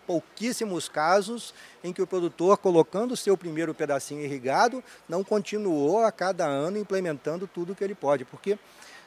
pouquíssimos 0.09 0.89
casos 0.89 1.53
em 1.83 1.93
que 1.93 2.01
o 2.01 2.07
produtor, 2.07 2.57
colocando 2.57 3.11
o 3.11 3.17
seu 3.17 3.37
primeiro 3.37 3.75
pedacinho 3.75 4.23
irrigado, 4.23 4.83
não 5.07 5.23
continuou 5.23 6.03
a 6.03 6.11
cada 6.11 6.47
ano 6.47 6.79
implementando 6.79 7.45
tudo 7.45 7.73
o 7.73 7.75
que 7.75 7.83
ele 7.83 7.93
pode. 7.93 8.25
Porque, 8.25 8.57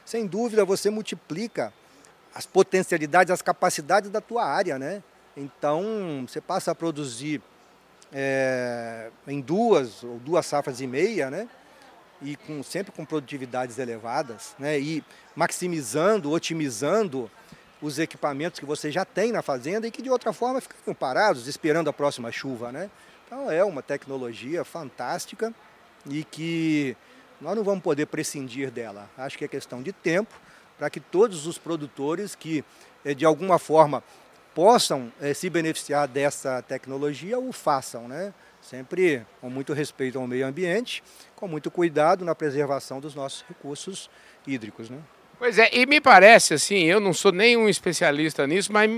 sem 0.05 0.25
dúvida, 0.25 0.63
você 0.63 0.89
multiplica 0.89 1.73
as 2.33 2.45
potencialidades, 2.45 3.31
as 3.31 3.41
capacidades 3.41 4.09
da 4.09 4.21
tua 4.21 4.45
área, 4.45 4.79
né? 4.79 5.03
Então, 5.35 6.25
você 6.25 6.39
passa 6.39 6.71
a 6.71 6.75
produzir 6.75 7.41
é, 8.13 9.09
em 9.27 9.41
duas 9.41 10.03
ou 10.03 10.19
duas 10.19 10.45
safras 10.45 10.79
e 10.79 10.87
meia, 10.87 11.29
né? 11.29 11.49
E 12.21 12.37
com, 12.37 12.63
sempre 12.63 12.93
com 12.93 13.03
produtividades 13.03 13.77
elevadas, 13.77 14.55
né? 14.57 14.79
E 14.79 15.03
maximizando, 15.35 16.31
otimizando 16.31 17.29
os 17.83 17.99
equipamentos 17.99 18.61
que 18.61 18.65
você 18.65 18.89
já 18.89 19.03
tem 19.03 19.31
na 19.31 19.41
fazenda 19.41 19.85
e 19.85 19.91
que 19.91 20.01
de 20.01 20.09
outra 20.09 20.31
forma 20.31 20.61
ficam 20.61 20.93
parados 20.93 21.47
esperando 21.47 21.89
a 21.89 21.93
próxima 21.93 22.31
chuva, 22.31 22.71
né? 22.71 22.89
Então 23.27 23.51
é 23.51 23.63
uma 23.63 23.81
tecnologia 23.81 24.63
fantástica 24.63 25.53
e 26.09 26.23
que 26.23 26.95
nós 27.41 27.57
não 27.57 27.63
vamos 27.63 27.83
poder 27.83 28.05
prescindir 28.05 28.71
dela. 28.71 29.09
Acho 29.17 29.37
que 29.37 29.43
é 29.43 29.47
questão 29.49 29.83
de 29.83 29.91
tempo 29.91 30.33
para 30.77 30.89
que 30.89 31.01
todos 31.01 31.45
os 31.45 31.57
produtores 31.57 32.35
que, 32.35 32.63
eh, 33.03 33.13
de 33.13 33.25
alguma 33.25 33.59
forma, 33.59 34.01
possam 34.55 35.11
eh, 35.19 35.33
se 35.33 35.49
beneficiar 35.49 36.07
dessa 36.07 36.61
tecnologia 36.61 37.37
o 37.37 37.51
façam, 37.51 38.07
né? 38.07 38.33
Sempre 38.61 39.25
com 39.41 39.49
muito 39.49 39.73
respeito 39.73 40.17
ao 40.17 40.25
meio 40.25 40.47
ambiente, 40.47 41.03
com 41.35 41.49
muito 41.49 41.69
cuidado 41.69 42.23
na 42.23 42.33
preservação 42.33 43.01
dos 43.01 43.13
nossos 43.13 43.43
recursos 43.49 44.09
hídricos, 44.47 44.89
né? 44.89 44.99
Pois 45.43 45.59
é, 45.59 45.69
e 45.73 45.85
me 45.85 45.99
parece 45.99 46.53
assim, 46.53 46.85
eu 46.85 47.01
não 47.01 47.11
sou 47.11 47.29
nenhum 47.29 47.67
especialista 47.67 48.47
nisso, 48.47 48.71
mas 48.71 48.89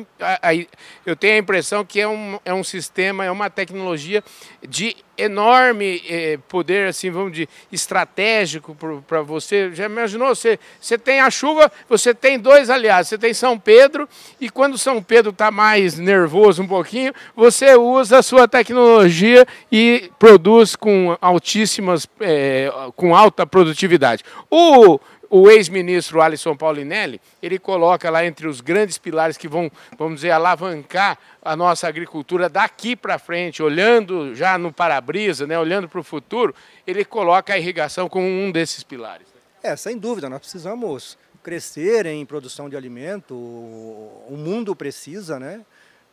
eu 1.03 1.15
tenho 1.15 1.33
a 1.33 1.37
impressão 1.39 1.83
que 1.83 1.99
é 1.99 2.07
um, 2.07 2.39
é 2.45 2.53
um 2.53 2.63
sistema, 2.63 3.25
é 3.25 3.31
uma 3.31 3.49
tecnologia 3.49 4.23
de 4.61 4.95
enorme 5.17 6.03
eh, 6.07 6.37
poder, 6.47 6.89
assim, 6.89 7.09
vamos 7.09 7.31
dizer, 7.31 7.49
estratégico 7.71 8.75
para 9.07 9.21
você. 9.21 9.73
Já 9.73 9.85
imaginou? 9.85 10.35
Você, 10.35 10.59
você 10.79 10.97
tem 10.97 11.19
a 11.21 11.29
chuva, 11.29 11.71
você 11.87 12.13
tem 12.13 12.37
dois 12.37 12.69
aliados, 12.69 13.09
você 13.09 13.17
tem 13.17 13.33
São 13.33 13.57
Pedro, 13.57 14.07
e 14.39 14.49
quando 14.49 14.77
São 14.77 15.01
Pedro 15.01 15.31
está 15.31 15.49
mais 15.51 15.97
nervoso 15.97 16.61
um 16.61 16.67
pouquinho, 16.67 17.13
você 17.35 17.75
usa 17.75 18.19
a 18.19 18.23
sua 18.23 18.47
tecnologia 18.47 19.47
e 19.71 20.11
produz 20.19 20.75
com 20.75 21.17
altíssimas, 21.21 22.07
eh, 22.19 22.69
com 22.95 23.15
alta 23.15 23.47
produtividade. 23.47 24.23
O 24.49 24.99
o 25.29 25.49
ex-ministro 25.49 26.21
Alisson 26.21 26.55
Paulinelli, 26.55 27.19
ele 27.41 27.59
coloca 27.59 28.09
lá 28.09 28.25
entre 28.25 28.47
os 28.47 28.61
grandes 28.61 28.97
pilares 28.97 29.37
que 29.37 29.47
vão, 29.47 29.71
vamos 29.97 30.15
dizer, 30.15 30.31
alavancar 30.31 31.17
a 31.41 31.55
nossa 31.55 31.87
agricultura 31.87 32.49
daqui 32.49 32.95
para 32.95 33.19
frente, 33.19 33.61
olhando 33.61 34.35
já 34.35 34.57
no 34.57 34.71
para-brisa, 34.71 35.45
né, 35.45 35.57
olhando 35.57 35.87
para 35.87 35.99
o 35.99 36.03
futuro, 36.03 36.53
ele 36.85 37.05
coloca 37.05 37.53
a 37.53 37.57
irrigação 37.57 38.09
como 38.09 38.25
um 38.25 38.51
desses 38.51 38.83
pilares. 38.83 39.27
É, 39.61 39.75
sem 39.75 39.97
dúvida, 39.97 40.29
nós 40.29 40.39
precisamos 40.39 41.17
crescer 41.41 42.05
em 42.05 42.25
produção 42.25 42.69
de 42.69 42.75
alimento, 42.75 43.35
o 43.35 44.35
mundo 44.35 44.75
precisa, 44.75 45.39
né? 45.39 45.61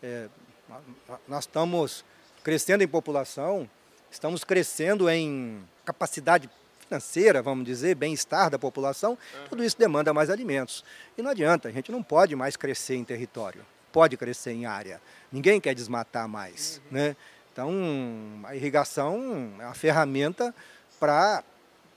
É, 0.03 0.29
nós 1.27 1.45
estamos 1.45 2.05
crescendo 2.43 2.83
em 2.83 2.89
população, 2.89 3.69
estamos 4.11 4.45
crescendo 4.45 5.09
em 5.09 5.63
capacidade 5.85 6.51
financeira, 6.93 7.41
vamos 7.41 7.65
dizer, 7.65 7.95
bem-estar 7.95 8.51
da 8.51 8.59
população, 8.59 9.13
uhum. 9.13 9.49
tudo 9.49 9.65
isso 9.65 9.79
demanda 9.79 10.13
mais 10.13 10.29
alimentos. 10.29 10.85
E 11.17 11.23
não 11.23 11.31
adianta, 11.31 11.69
a 11.69 11.73
gente 11.73 11.91
não 11.91 12.03
pode 12.03 12.37
mais 12.37 12.57
crescer 12.57 12.97
em 12.97 13.05
território, 13.05 13.65
pode 13.91 14.17
crescer 14.17 14.53
em 14.53 14.67
área. 14.67 15.01
Ninguém 15.31 15.61
quer 15.61 15.75
desmatar 15.75 16.29
mais. 16.29 16.81
Uhum. 16.85 16.99
Né? 16.99 17.17
Então, 17.53 17.73
a 18.45 18.55
irrigação 18.55 19.53
é 19.59 19.65
uma 19.65 19.75
ferramenta 19.75 20.55
para, 21.01 21.43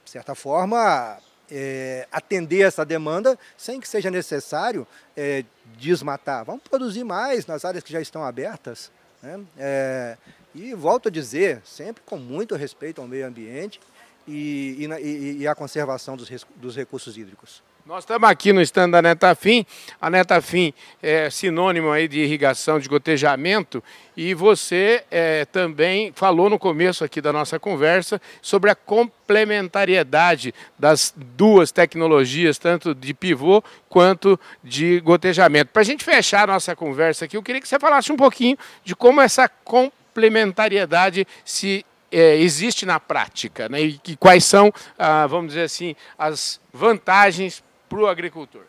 de 0.04 0.10
certa 0.10 0.34
forma, 0.34 1.18
é, 1.50 2.08
atender 2.10 2.62
essa 2.62 2.84
demanda 2.84 3.38
sem 3.56 3.80
que 3.80 3.88
seja 3.88 4.10
necessário 4.10 4.86
é, 5.16 5.44
desmatar. 5.76 6.44
Vamos 6.44 6.62
produzir 6.62 7.04
mais 7.04 7.46
nas 7.46 7.64
áreas 7.64 7.84
que 7.84 7.92
já 7.92 8.00
estão 8.00 8.24
abertas. 8.24 8.90
Né? 9.22 9.40
É, 9.58 10.16
e 10.54 10.74
volto 10.74 11.08
a 11.08 11.10
dizer, 11.10 11.60
sempre 11.64 12.02
com 12.04 12.16
muito 12.16 12.54
respeito 12.54 13.00
ao 13.00 13.06
meio 13.06 13.26
ambiente, 13.26 13.78
e, 14.26 14.88
e, 15.02 15.36
e 15.40 15.48
a 15.48 15.54
conservação 15.54 16.16
dos, 16.16 16.28
dos 16.56 16.76
recursos 16.76 17.16
hídricos. 17.16 17.62
Nós 17.86 18.02
estamos 18.02 18.28
aqui 18.28 18.52
no 18.52 18.60
stand 18.62 18.90
da 18.90 19.00
Netafim. 19.00 19.64
A 20.00 20.10
Netafim 20.10 20.74
é 21.00 21.30
sinônimo 21.30 21.92
aí 21.92 22.08
de 22.08 22.18
irrigação, 22.18 22.80
de 22.80 22.88
gotejamento. 22.88 23.80
E 24.16 24.34
você 24.34 25.04
é, 25.08 25.44
também 25.44 26.10
falou 26.12 26.50
no 26.50 26.58
começo 26.58 27.04
aqui 27.04 27.20
da 27.20 27.32
nossa 27.32 27.60
conversa 27.60 28.20
sobre 28.42 28.72
a 28.72 28.74
complementariedade 28.74 30.52
das 30.76 31.14
duas 31.16 31.70
tecnologias, 31.70 32.58
tanto 32.58 32.92
de 32.92 33.14
pivô 33.14 33.62
quanto 33.88 34.36
de 34.64 34.98
gotejamento. 34.98 35.70
Para 35.72 35.82
a 35.82 35.84
gente 35.84 36.04
fechar 36.04 36.42
a 36.42 36.54
nossa 36.54 36.74
conversa 36.74 37.26
aqui, 37.26 37.36
eu 37.36 37.42
queria 37.42 37.60
que 37.60 37.68
você 37.68 37.78
falasse 37.78 38.10
um 38.10 38.16
pouquinho 38.16 38.58
de 38.82 38.96
como 38.96 39.20
essa 39.20 39.48
complementariedade 39.48 41.24
se 41.44 41.86
é, 42.10 42.36
existe 42.36 42.86
na 42.86 43.00
prática 43.00 43.68
né? 43.68 43.80
e, 43.82 44.16
quais 44.18 44.44
são, 44.44 44.72
ah, 44.98 45.26
vamos 45.26 45.48
dizer 45.48 45.62
assim, 45.62 45.96
as 46.18 46.60
vantagens 46.72 47.62
para 47.88 47.98
o 47.98 48.06
agricultor? 48.06 48.62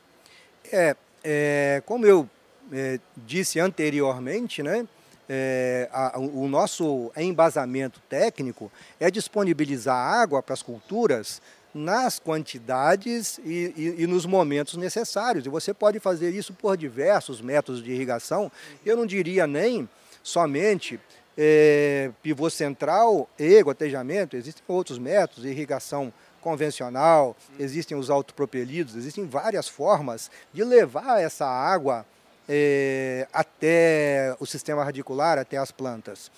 É, 0.71 0.95
é, 1.23 1.83
como 1.85 2.05
eu 2.05 2.29
é, 2.71 2.99
disse 3.15 3.59
anteriormente, 3.59 4.61
né, 4.61 4.87
é, 5.29 5.89
a, 5.91 6.17
o 6.17 6.47
nosso 6.47 7.11
embasamento 7.17 7.99
técnico 8.09 8.71
é 8.99 9.11
disponibilizar 9.11 9.95
água 9.95 10.41
para 10.41 10.53
as 10.53 10.61
culturas 10.61 11.41
nas 11.73 12.17
quantidades 12.17 13.39
e, 13.39 13.73
e, 13.77 14.03
e, 14.03 14.07
nos 14.07 14.25
momentos 14.25 14.75
necessários. 14.75 15.45
E 15.45 15.49
você 15.49 15.73
pode 15.73 15.99
fazer 15.99 16.33
isso 16.33 16.53
por 16.53 16.75
diversos 16.75 17.41
métodos 17.41 17.83
de 17.83 17.91
irrigação. 17.91 18.51
Eu 18.85 18.97
não 18.97 19.05
diria 19.05 19.45
nem 19.45 19.87
somente 20.23 20.99
é, 21.37 22.09
pivô 22.23 22.49
central 22.49 23.29
e 23.37 23.61
gotejamento, 23.61 24.35
existem 24.35 24.63
outros 24.67 24.97
métodos, 24.97 25.45
irrigação 25.45 26.11
convencional, 26.41 27.35
existem 27.59 27.97
os 27.97 28.09
autopropelidos, 28.09 28.95
existem 28.95 29.25
várias 29.25 29.67
formas 29.67 30.31
de 30.53 30.63
levar 30.63 31.21
essa 31.21 31.45
água 31.45 32.05
é, 32.49 33.27
até 33.33 34.35
o 34.39 34.45
sistema 34.45 34.83
radicular, 34.83 35.37
até 35.37 35.57
as 35.57 35.71
plantas. 35.71 36.31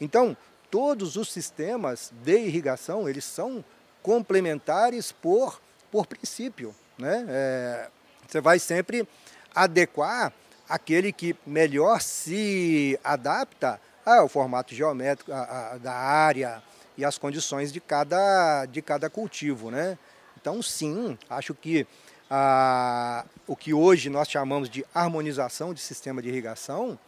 Então, 0.00 0.36
todos 0.70 1.16
os 1.16 1.32
sistemas 1.32 2.12
de 2.22 2.38
irrigação, 2.38 3.08
eles 3.08 3.24
são 3.24 3.64
complementares 4.02 5.10
por, 5.10 5.60
por 5.90 6.06
princípio. 6.06 6.74
Né? 6.98 7.24
É, 7.28 7.88
você 8.28 8.40
vai 8.40 8.58
sempre 8.58 9.08
adequar 9.54 10.32
aquele 10.68 11.12
que 11.12 11.34
melhor 11.46 12.00
se 12.00 12.98
adapta 13.02 13.80
ah, 14.04 14.22
o 14.22 14.28
formato 14.28 14.74
geométrico 14.74 15.32
a, 15.32 15.72
a, 15.72 15.78
da 15.78 15.92
área 15.92 16.62
e 16.96 17.04
as 17.04 17.18
condições 17.18 17.72
de 17.72 17.80
cada, 17.80 18.66
de 18.66 18.82
cada 18.82 19.08
cultivo. 19.10 19.70
Né? 19.70 19.98
Então, 20.40 20.62
sim, 20.62 21.18
acho 21.28 21.54
que 21.54 21.86
a, 22.30 23.24
o 23.46 23.56
que 23.56 23.72
hoje 23.72 24.10
nós 24.10 24.28
chamamos 24.28 24.68
de 24.68 24.84
harmonização 24.94 25.74
de 25.74 25.80
sistema 25.80 26.22
de 26.22 26.28
irrigação, 26.28 26.98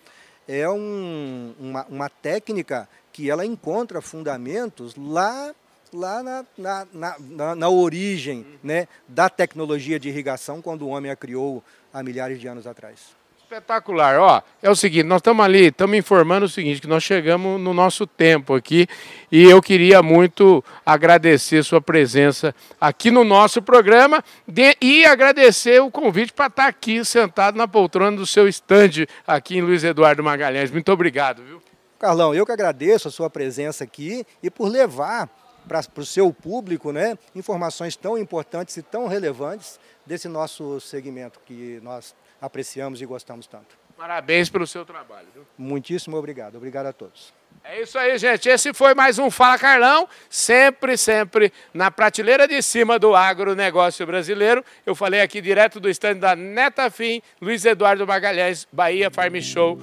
é 0.48 0.68
um, 0.68 1.54
uma, 1.58 1.86
uma 1.86 2.08
técnica 2.08 2.88
que 3.12 3.30
ela 3.30 3.44
encontra 3.44 4.00
fundamentos 4.00 4.94
lá 4.96 5.54
lá 5.92 6.22
na, 6.22 6.44
na, 6.58 6.86
na, 7.20 7.54
na, 7.54 7.68
origem 7.68 8.44
né, 8.62 8.86
da 9.08 9.30
tecnologia 9.30 9.98
de 9.98 10.08
irrigação, 10.08 10.60
quando 10.60 10.82
o 10.82 10.88
homem 10.88 11.10
a 11.10 11.16
criou 11.16 11.62
há 11.94 12.02
milhares 12.02 12.38
de 12.40 12.46
anos 12.46 12.66
atrás. 12.66 13.15
Espetacular. 13.46 14.18
Ó, 14.18 14.42
é 14.60 14.68
o 14.68 14.74
seguinte, 14.74 15.04
nós 15.04 15.18
estamos 15.18 15.44
ali, 15.44 15.66
estamos 15.66 15.96
informando 15.96 16.46
o 16.46 16.48
seguinte, 16.48 16.80
que 16.80 16.88
nós 16.88 17.04
chegamos 17.04 17.60
no 17.60 17.72
nosso 17.72 18.04
tempo 18.04 18.56
aqui 18.56 18.88
e 19.30 19.44
eu 19.44 19.62
queria 19.62 20.02
muito 20.02 20.64
agradecer 20.84 21.62
sua 21.62 21.80
presença 21.80 22.52
aqui 22.80 23.08
no 23.08 23.22
nosso 23.22 23.62
programa 23.62 24.22
de, 24.48 24.76
e 24.80 25.04
agradecer 25.06 25.80
o 25.80 25.92
convite 25.92 26.32
para 26.32 26.48
estar 26.48 26.66
aqui 26.66 27.04
sentado 27.04 27.56
na 27.56 27.68
poltrona 27.68 28.16
do 28.16 28.26
seu 28.26 28.48
estande 28.48 29.06
aqui 29.24 29.58
em 29.58 29.62
Luiz 29.62 29.84
Eduardo 29.84 30.24
Magalhães. 30.24 30.72
Muito 30.72 30.90
obrigado, 30.90 31.40
viu? 31.44 31.62
Carlão, 32.00 32.34
eu 32.34 32.44
que 32.44 32.50
agradeço 32.50 33.06
a 33.06 33.12
sua 33.12 33.30
presença 33.30 33.84
aqui 33.84 34.26
e 34.42 34.50
por 34.50 34.66
levar 34.66 35.30
para 35.68 35.84
o 35.96 36.04
seu 36.04 36.32
público 36.32 36.90
né, 36.90 37.16
informações 37.32 37.94
tão 37.94 38.18
importantes 38.18 38.76
e 38.76 38.82
tão 38.82 39.06
relevantes 39.06 39.78
desse 40.04 40.26
nosso 40.26 40.80
segmento 40.80 41.38
que 41.46 41.78
nós 41.82 42.12
apreciamos 42.40 43.00
e 43.00 43.06
gostamos 43.06 43.46
tanto. 43.46 43.76
Parabéns 43.96 44.50
pelo 44.50 44.66
seu 44.66 44.84
trabalho. 44.84 45.26
Viu? 45.34 45.46
Muitíssimo 45.56 46.16
obrigado. 46.16 46.56
Obrigado 46.56 46.86
a 46.86 46.92
todos. 46.92 47.32
É 47.64 47.82
isso 47.82 47.98
aí, 47.98 48.16
gente. 48.18 48.48
Esse 48.48 48.72
foi 48.72 48.94
mais 48.94 49.18
um 49.18 49.30
Fala 49.30 49.58
Carlão, 49.58 50.08
sempre, 50.28 50.96
sempre 50.96 51.52
na 51.74 51.90
prateleira 51.90 52.46
de 52.46 52.60
cima 52.62 52.98
do 52.98 53.16
agronegócio 53.16 54.06
brasileiro. 54.06 54.64
Eu 54.84 54.94
falei 54.94 55.20
aqui 55.20 55.40
direto 55.40 55.80
do 55.80 55.88
estande 55.88 56.20
da 56.20 56.36
Netafim, 56.36 57.20
Luiz 57.40 57.64
Eduardo 57.64 58.06
Magalhães, 58.06 58.68
Bahia 58.72 59.10
Farm 59.10 59.34
Show. 59.40 59.78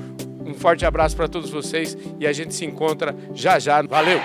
Um 0.46 0.54
forte 0.54 0.86
abraço 0.86 1.16
para 1.16 1.28
todos 1.28 1.50
vocês 1.50 1.98
e 2.20 2.28
a 2.28 2.32
gente 2.32 2.54
se 2.54 2.64
encontra 2.64 3.16
já 3.34 3.60
já. 3.60 3.82
Valeu! 3.82 4.22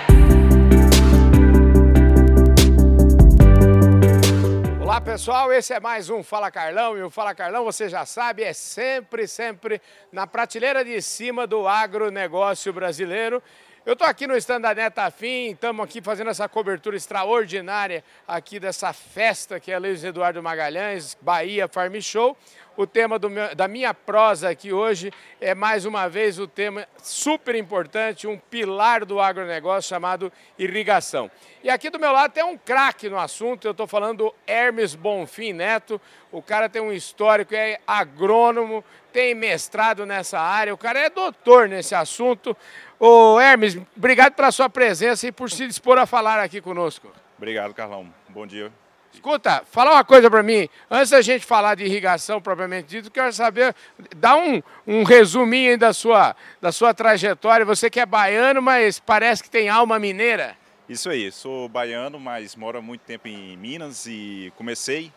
Olá 4.89 4.99
pessoal, 4.99 5.53
esse 5.53 5.71
é 5.71 5.79
mais 5.79 6.09
um 6.09 6.23
Fala 6.23 6.49
Carlão 6.49 6.97
e 6.97 7.03
o 7.03 7.11
Fala 7.11 7.35
Carlão, 7.35 7.63
você 7.63 7.87
já 7.87 8.07
sabe, 8.07 8.41
é 8.41 8.53
sempre, 8.53 9.27
sempre 9.27 9.79
na 10.11 10.25
prateleira 10.25 10.83
de 10.83 10.99
cima 10.99 11.45
do 11.45 11.67
agronegócio 11.67 12.73
brasileiro. 12.73 13.39
Eu 13.85 13.93
estou 13.93 14.05
aqui 14.05 14.27
no 14.27 14.35
stand 14.35 14.59
da 14.59 14.75
Netafim, 14.75 15.51
estamos 15.51 15.85
aqui 15.85 16.01
fazendo 16.01 16.29
essa 16.29 16.49
cobertura 16.49 16.97
extraordinária 16.97 18.03
aqui 18.27 18.59
dessa 18.59 18.91
festa 18.91 19.57
que 19.57 19.71
é 19.71 19.79
Luiz 19.79 20.03
Eduardo 20.03 20.43
Magalhães, 20.43 21.17
Bahia 21.21 21.65
Farm 21.65 21.95
Show. 22.01 22.37
O 22.75 22.87
tema 22.87 23.19
meu, 23.19 23.53
da 23.55 23.67
minha 23.67 23.93
prosa 23.93 24.49
aqui 24.49 24.71
hoje 24.71 25.11
é 25.41 25.53
mais 25.53 25.85
uma 25.85 26.07
vez 26.07 26.39
o 26.39 26.47
tema 26.47 26.87
super 27.01 27.53
importante, 27.55 28.25
um 28.27 28.37
pilar 28.37 29.03
do 29.03 29.19
agronegócio 29.19 29.89
chamado 29.89 30.31
irrigação. 30.57 31.29
E 31.61 31.69
aqui 31.69 31.89
do 31.89 31.99
meu 31.99 32.11
lado 32.11 32.31
tem 32.31 32.43
um 32.43 32.57
craque 32.57 33.09
no 33.09 33.19
assunto, 33.19 33.65
eu 33.65 33.71
estou 33.71 33.85
falando 33.85 34.17
do 34.19 34.35
Hermes 34.47 34.95
Bonfim 34.95 35.51
Neto. 35.51 35.99
O 36.31 36.41
cara 36.41 36.69
tem 36.69 36.81
um 36.81 36.93
histórico, 36.93 37.53
é 37.53 37.79
agrônomo, 37.85 38.81
tem 39.11 39.35
mestrado 39.35 40.05
nessa 40.05 40.39
área, 40.39 40.73
o 40.73 40.77
cara 40.77 40.99
é 40.99 41.09
doutor 41.09 41.67
nesse 41.67 41.95
assunto. 41.95 42.55
Ô 42.99 43.39
Hermes, 43.39 43.79
obrigado 43.95 44.33
pela 44.33 44.51
sua 44.51 44.69
presença 44.69 45.25
e 45.25 45.31
por 45.31 45.49
se 45.49 45.65
dispor 45.65 45.97
a 45.97 46.05
falar 46.05 46.37
aqui 46.37 46.59
conosco. 46.59 47.09
Obrigado, 47.37 47.73
Carlão. 47.73 48.13
Bom 48.27 48.45
dia. 48.45 48.69
Escuta, 49.13 49.63
fala 49.71 49.93
uma 49.93 50.03
coisa 50.03 50.29
para 50.29 50.43
mim. 50.43 50.67
Antes 50.91 51.11
da 51.11 51.21
gente 51.21 51.45
falar 51.45 51.75
de 51.75 51.85
irrigação 51.85 52.41
propriamente 52.41 52.89
dito, 52.89 53.09
quero 53.09 53.31
saber, 53.31 53.73
dá 54.17 54.35
um, 54.35 54.61
um 54.85 55.03
resuminho 55.03 55.77
da 55.77 55.93
sua, 55.93 56.35
da 56.59 56.73
sua 56.73 56.93
trajetória. 56.93 57.65
Você 57.65 57.89
que 57.89 58.01
é 58.01 58.05
baiano, 58.05 58.61
mas 58.61 58.99
parece 58.99 59.41
que 59.41 59.49
tem 59.49 59.69
alma 59.69 59.97
mineira. 59.97 60.57
Isso 60.89 61.09
aí, 61.09 61.31
sou 61.31 61.69
baiano, 61.69 62.19
mas 62.19 62.53
moro 62.53 62.79
há 62.79 62.81
muito 62.81 63.01
tempo 63.01 63.29
em 63.29 63.55
Minas 63.55 64.07
e 64.07 64.51
comecei, 64.57 65.09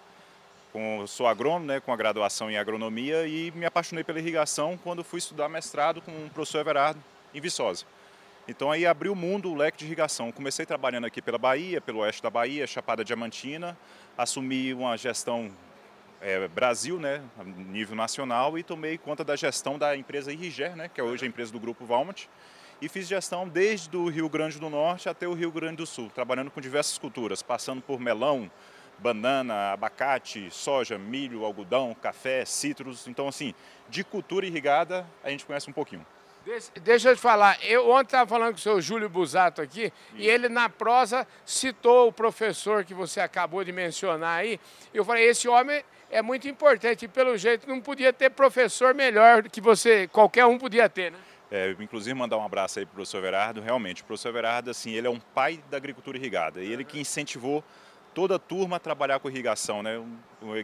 com, 0.73 1.05
sou 1.09 1.27
agrônomo, 1.27 1.67
né, 1.67 1.81
com 1.81 1.93
a 1.93 1.97
graduação 1.97 2.49
em 2.49 2.57
agronomia 2.57 3.27
e 3.27 3.51
me 3.57 3.67
apaixonei 3.67 4.05
pela 4.05 4.21
irrigação 4.21 4.79
quando 4.85 5.03
fui 5.03 5.19
estudar 5.19 5.49
mestrado 5.49 6.01
com 6.01 6.13
o 6.13 6.31
professor 6.31 6.61
Everardo 6.61 7.03
em 7.35 7.41
Viçosa. 7.41 7.85
Então 8.47 8.71
aí 8.71 8.85
abriu 8.85 9.13
o 9.13 9.17
mundo, 9.17 9.51
o 9.51 9.55
leque 9.55 9.79
de 9.79 9.85
irrigação. 9.85 10.33
Comecei 10.33 10.67
trabalhando 10.67 11.07
aqui 11.07 11.23
pela 11.23 11.39
Bahia, 11.39 11.81
pelo 11.81 12.01
oeste 12.01 12.23
da 12.23 12.31
Bahia, 12.31 12.67
Chapada 12.67 13.05
Diamantina, 13.05 13.79
assumi 14.19 14.75
uma 14.75 14.97
gestão 14.97 15.51
é, 16.21 16.47
Brasil, 16.49 16.99
né, 16.99 17.21
nível 17.45 17.97
nacional, 17.97 18.57
e 18.57 18.63
tomei 18.63 18.97
conta 18.97 19.25
da 19.25 19.35
gestão 19.35 19.77
da 19.77 19.97
empresa 19.97 20.33
Irriger, 20.33 20.77
né, 20.77 20.89
que 20.89 21.01
é 21.01 21.05
hoje 21.05 21.25
a 21.25 21.29
empresa 21.29 21.53
do 21.53 21.59
Grupo 21.59 21.85
Valmont, 21.85 22.29
e 22.81 22.89
fiz 22.89 23.09
gestão 23.09 23.49
desde 23.49 23.97
o 23.97 24.09
Rio 24.09 24.29
Grande 24.29 24.59
do 24.59 24.69
Norte 24.69 25.09
até 25.09 25.27
o 25.27 25.35
Rio 25.35 25.51
Grande 25.53 25.77
do 25.77 25.87
Sul, 25.87 26.11
trabalhando 26.15 26.51
com 26.51 26.61
diversas 26.61 26.99
culturas, 26.99 27.43
passando 27.43 27.83
por 27.83 28.01
melão, 28.01 28.51
banana, 28.99 29.73
abacate, 29.73 30.49
soja, 30.51 30.97
milho, 30.97 31.45
algodão, 31.45 31.95
café, 31.95 32.45
citros. 32.45 33.09
Então, 33.09 33.27
assim, 33.27 33.53
de 33.89 34.05
cultura 34.05 34.47
irrigada, 34.47 35.07
a 35.25 35.31
gente 35.31 35.45
conhece 35.45 35.69
um 35.69 35.73
pouquinho. 35.73 36.07
Deixa 36.83 37.11
eu 37.11 37.17
te 37.17 37.23
falar, 37.23 37.59
eu 37.65 37.89
ontem 37.91 38.07
estava 38.07 38.29
falando 38.29 38.51
com 38.53 38.59
o 38.59 38.61
seu 38.61 38.81
Júlio 38.81 39.09
Busato 39.09 39.63
aqui, 39.63 39.85
Isso. 39.85 39.93
e 40.15 40.27
ele 40.27 40.49
na 40.49 40.69
prosa 40.69 41.27
citou 41.47 42.09
o 42.09 42.13
professor 42.13 42.85
que 42.85 42.93
você 42.93 43.21
acabou 43.21 43.63
de 43.63 43.71
mencionar 43.73 44.41
aí. 44.41 44.59
Eu 44.93 45.05
falei, 45.05 45.25
esse 45.25 45.49
homem 45.49 45.85
é 46.11 46.21
muito 46.21 46.49
importante, 46.49 47.05
e 47.05 47.09
pelo 47.09 47.37
jeito 47.37 47.69
não 47.69 47.81
podia 47.81 48.13
ter 48.13 48.31
professor 48.31 48.95
melhor 48.95 49.49
que 49.49 49.61
você, 49.61 50.09
qualquer 50.09 50.45
um 50.45 50.59
podia 50.59 50.89
ter, 50.89 51.13
né? 51.13 51.19
É, 51.51 51.77
inclusive 51.79 52.15
mandar 52.15 52.39
um 52.39 52.45
abraço 52.45 52.79
aí 52.79 52.87
para 52.87 52.93
o 52.93 52.95
professor 52.97 53.19
Everardo, 53.19 53.61
realmente, 53.61 54.03
o 54.03 54.05
professor 54.05 54.31
Everardo, 54.31 54.71
assim, 54.71 54.93
ele 54.93 55.07
é 55.07 55.11
um 55.11 55.21
pai 55.21 55.63
da 55.71 55.77
agricultura 55.77 56.17
irrigada, 56.19 56.63
e 56.63 56.73
ele 56.73 56.85
que 56.85 56.99
incentivou 56.99 57.63
toda 58.15 58.37
a 58.37 58.39
turma 58.39 58.79
trabalhar 58.79 59.19
com 59.19 59.29
irrigação, 59.29 59.83
né? 59.83 60.03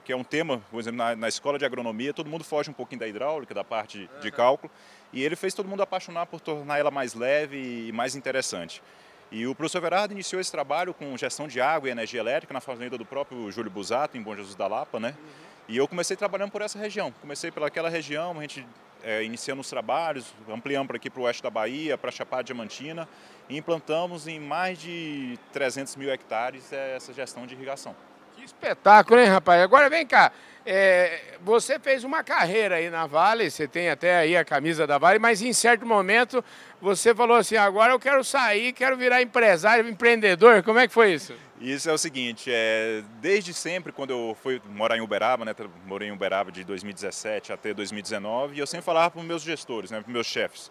que 0.04 0.12
é 0.12 0.16
um 0.16 0.24
tema, 0.24 0.60
por 0.70 0.80
exemplo, 0.80 0.98
na, 0.98 1.16
na, 1.16 1.28
escola 1.28 1.58
de 1.58 1.64
agronomia, 1.64 2.12
todo 2.12 2.28
mundo 2.28 2.44
foge 2.44 2.70
um 2.70 2.72
pouquinho 2.72 3.00
da 3.00 3.08
hidráulica, 3.08 3.54
da 3.54 3.64
parte 3.64 4.08
de 4.20 4.30
cálculo, 4.30 4.70
e 5.12 5.22
ele 5.22 5.36
fez 5.36 5.54
todo 5.54 5.68
mundo 5.68 5.82
apaixonar 5.82 6.26
por 6.26 6.40
tornar 6.40 6.78
ela 6.78 6.90
mais 6.90 7.14
leve 7.14 7.88
e 7.88 7.92
mais 7.92 8.14
interessante. 8.14 8.82
E 9.30 9.46
o 9.46 9.54
professor 9.54 9.80
Verardo 9.80 10.14
iniciou 10.14 10.40
esse 10.40 10.50
trabalho 10.50 10.94
com 10.94 11.16
gestão 11.16 11.46
de 11.46 11.60
água 11.60 11.88
e 11.88 11.92
energia 11.92 12.20
elétrica 12.20 12.54
na 12.54 12.60
fazenda 12.60 12.96
do 12.96 13.04
próprio 13.04 13.50
Júlio 13.50 13.70
Busato, 13.70 14.16
em 14.16 14.22
Bom 14.22 14.34
Jesus 14.34 14.54
da 14.54 14.66
Lapa, 14.66 14.98
né? 14.98 15.14
Uhum. 15.18 15.47
E 15.68 15.76
eu 15.76 15.86
comecei 15.86 16.16
trabalhando 16.16 16.50
por 16.50 16.62
essa 16.62 16.78
região. 16.78 17.12
Comecei 17.20 17.50
pelaquela 17.50 17.90
região, 17.90 18.38
a 18.38 18.40
gente 18.40 18.66
é, 19.02 19.22
iniciando 19.22 19.60
os 19.60 19.68
trabalhos, 19.68 20.32
ampliamos 20.48 20.94
aqui 20.94 21.10
para 21.10 21.20
o 21.20 21.24
oeste 21.24 21.42
da 21.42 21.50
Bahia, 21.50 21.98
para 21.98 22.10
Chapada 22.10 22.42
Diamantina, 22.42 23.06
e 23.50 23.56
implantamos 23.58 24.26
em 24.26 24.40
mais 24.40 24.78
de 24.78 25.38
300 25.52 25.96
mil 25.96 26.10
hectares 26.10 26.72
é, 26.72 26.96
essa 26.96 27.12
gestão 27.12 27.46
de 27.46 27.54
irrigação. 27.54 27.94
Que 28.34 28.44
espetáculo, 28.44 29.20
hein, 29.20 29.26
rapaz? 29.26 29.60
Agora 29.60 29.90
vem 29.90 30.06
cá, 30.06 30.32
é, 30.64 31.36
você 31.42 31.78
fez 31.78 32.02
uma 32.02 32.22
carreira 32.22 32.76
aí 32.76 32.88
na 32.88 33.06
Vale, 33.06 33.50
você 33.50 33.66
tem 33.68 33.90
até 33.90 34.16
aí 34.16 34.36
a 34.36 34.44
camisa 34.44 34.86
da 34.86 34.96
Vale, 34.96 35.18
mas 35.18 35.42
em 35.42 35.52
certo 35.52 35.84
momento 35.84 36.42
você 36.80 37.14
falou 37.14 37.36
assim, 37.36 37.56
agora 37.56 37.92
eu 37.92 37.98
quero 37.98 38.22
sair, 38.24 38.72
quero 38.72 38.96
virar 38.96 39.20
empresário, 39.20 39.88
empreendedor. 39.88 40.62
Como 40.62 40.78
é 40.78 40.86
que 40.86 40.94
foi 40.94 41.12
isso? 41.12 41.34
Isso 41.60 41.90
é 41.90 41.92
o 41.92 41.98
seguinte, 41.98 42.50
é, 42.52 43.02
desde 43.20 43.52
sempre, 43.52 43.92
quando 43.92 44.10
eu 44.10 44.36
fui 44.42 44.62
morar 44.66 44.96
em 44.96 45.00
Uberaba, 45.00 45.44
né, 45.44 45.54
morei 45.86 46.08
em 46.08 46.12
Uberaba 46.12 46.52
de 46.52 46.62
2017 46.62 47.52
até 47.52 47.74
2019, 47.74 48.56
e 48.56 48.58
eu 48.60 48.66
sempre 48.66 48.84
falava 48.84 49.10
para 49.10 49.20
os 49.20 49.26
meus 49.26 49.42
gestores, 49.42 49.90
né, 49.90 49.98
para 50.00 50.06
os 50.06 50.12
meus 50.12 50.26
chefes, 50.26 50.70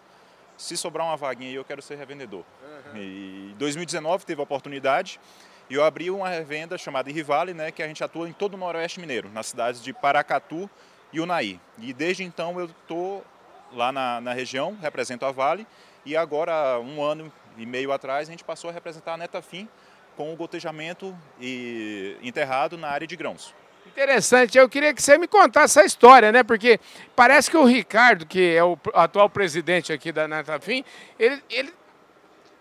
se 0.56 0.76
sobrar 0.76 1.06
uma 1.06 1.16
vaguinha 1.16 1.50
aí, 1.50 1.54
eu 1.54 1.64
quero 1.64 1.82
ser 1.82 1.96
revendedor. 1.96 2.42
Uhum. 2.92 2.96
E 2.96 3.50
em 3.52 3.56
2019 3.58 4.24
teve 4.24 4.40
a 4.40 4.44
oportunidade, 4.44 5.20
e 5.68 5.74
eu 5.74 5.84
abri 5.84 6.10
uma 6.10 6.28
revenda 6.28 6.78
chamada 6.78 7.10
Rivale, 7.10 7.52
né, 7.52 7.70
que 7.70 7.82
a 7.82 7.86
gente 7.86 8.02
atua 8.02 8.26
em 8.26 8.32
todo 8.32 8.54
o 8.54 8.56
Noroeste 8.56 8.98
Mineiro, 8.98 9.28
nas 9.28 9.48
cidades 9.48 9.82
de 9.82 9.92
Paracatu 9.92 10.70
e 11.12 11.20
Unai. 11.20 11.60
E 11.78 11.92
desde 11.92 12.24
então 12.24 12.58
eu 12.58 12.64
estou 12.66 13.22
lá 13.72 13.92
na, 13.92 14.20
na, 14.22 14.32
região, 14.32 14.76
represento 14.80 15.26
a 15.26 15.30
Vale, 15.30 15.66
e 16.06 16.16
agora, 16.16 16.80
um 16.80 17.02
ano 17.02 17.30
e 17.58 17.66
meio 17.66 17.92
atrás, 17.92 18.28
a 18.28 18.30
gente 18.30 18.42
passou 18.42 18.70
a 18.70 18.72
representar 18.72 19.14
a 19.14 19.16
Netafim 19.18 19.68
com 20.18 20.32
o 20.32 20.36
gotejamento 20.36 21.16
e 21.40 22.16
enterrado 22.20 22.76
na 22.76 22.88
área 22.88 23.06
de 23.06 23.14
grãos. 23.14 23.54
Interessante, 23.86 24.58
eu 24.58 24.68
queria 24.68 24.92
que 24.92 25.00
você 25.00 25.16
me 25.16 25.28
contasse 25.28 25.78
essa 25.78 25.86
história, 25.86 26.32
né? 26.32 26.42
Porque 26.42 26.80
parece 27.14 27.48
que 27.48 27.56
o 27.56 27.64
Ricardo, 27.64 28.26
que 28.26 28.56
é 28.56 28.64
o 28.64 28.76
atual 28.94 29.30
presidente 29.30 29.92
aqui 29.92 30.10
da 30.10 30.26
Netafim, 30.26 30.84
ele, 31.20 31.40
ele 31.48 31.72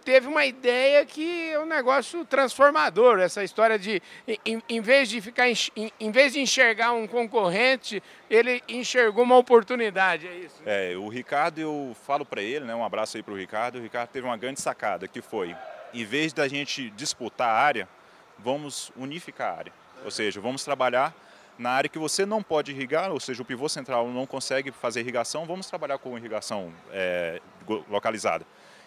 teve 0.05 0.27
uma 0.27 0.45
ideia 0.45 1.03
que 1.03 1.49
é 1.49 1.59
um 1.59 1.65
negócio 1.65 2.23
transformador, 2.25 3.19
essa 3.19 3.43
história 3.43 3.79
de, 3.79 4.03
em, 4.45 4.61
em 4.69 4.79
vez 4.79 5.09
de 5.09 5.19
ficar, 5.19 5.49
em, 5.49 5.55
em, 5.99 6.11
vez 6.11 6.33
de 6.33 6.39
enxergar 6.39 6.91
um 6.91 7.07
concorrente, 7.07 8.03
ele 8.29 8.61
enxergou 8.69 9.23
uma 9.23 9.35
oportunidade, 9.35 10.27
é 10.27 10.35
isso? 10.35 10.61
É, 10.63 10.95
o 10.95 11.07
Ricardo, 11.07 11.59
eu 11.59 11.95
falo 12.05 12.23
para 12.23 12.41
ele, 12.41 12.65
né, 12.65 12.75
um 12.75 12.85
abraço 12.85 13.17
aí 13.17 13.23
para 13.23 13.33
o 13.33 13.37
Ricardo, 13.37 13.79
o 13.79 13.81
Ricardo 13.81 14.09
teve 14.09 14.27
uma 14.27 14.37
grande 14.37 14.61
sacada, 14.61 15.07
que 15.07 15.21
foi, 15.21 15.55
em 15.93 16.05
vez 16.05 16.33
da 16.33 16.47
gente 16.47 16.89
disputar 16.91 17.49
a 17.49 17.53
área, 17.53 17.89
vamos 18.39 18.91
unificar 18.95 19.53
a 19.53 19.57
área, 19.57 19.73
ou 20.03 20.11
seja, 20.11 20.39
vamos 20.39 20.63
trabalhar 20.63 21.13
Na 21.57 21.71
área 21.71 21.89
que 21.89 21.97
você 21.97 22.23
não 22.23 22.43
pode 22.43 22.71
irrigar, 22.71 23.11
ou 23.11 23.19
seja, 23.19 23.41
o 23.41 23.45
pivô 23.45 23.67
central 23.67 24.07
não 24.09 24.27
consegue 24.27 24.71
fazer 24.71 24.99
irrigação, 24.99 25.43
vamos 25.47 25.65
trabalhar 25.67 25.97
com 25.97 26.15
irrigação 26.15 26.71
é, 26.91 27.41
localizada. 27.89 28.45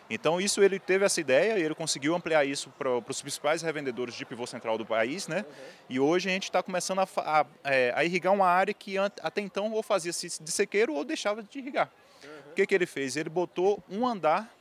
Então 0.08 0.40
isso 0.40 0.60
ele 0.60 0.78
teve 0.80 1.04
essa 1.04 1.20
ideia 1.20 1.56
e 1.56 1.62
ele 1.62 1.74
conseguiu 1.74 2.16
ampliar 2.16 2.44
isso 2.44 2.68
para 2.70 2.90
os 2.90 3.22
principais 3.22 3.62
revendedores 3.62 4.14
de 4.14 4.24
pivô 4.24 4.44
central 4.44 4.76
do 4.76 4.84
país, 4.84 5.28
né? 5.28 5.44
Uhum. 5.48 5.54
E 5.88 6.00
hoje 6.00 6.28
a 6.28 6.32
gente 6.32 6.44
está 6.44 6.62
começando 6.62 6.98
a, 6.98 7.08
a, 7.16 7.46
é, 7.64 7.92
a, 7.94 8.04
irrigar 8.04 8.32
uma 8.32 8.46
área 8.46 8.74
que 8.74 8.98
até 8.98 9.40
então 9.40 9.72
ou 9.72 9.82
fazia-se 9.84 10.42
de 10.42 10.50
sequeiro 10.50 10.94
ou 10.94 11.04
deixava 11.04 11.44
de 11.44 11.58
irrigar. 11.60 11.88
Uhum. 12.24 12.50
O 12.50 12.54
que, 12.54 12.66
que 12.66 12.74
ele 12.74 12.86
fez? 12.86 13.16
Ele 13.16 13.28
botou 13.28 13.82
um 13.88 14.06
andar 14.06 14.52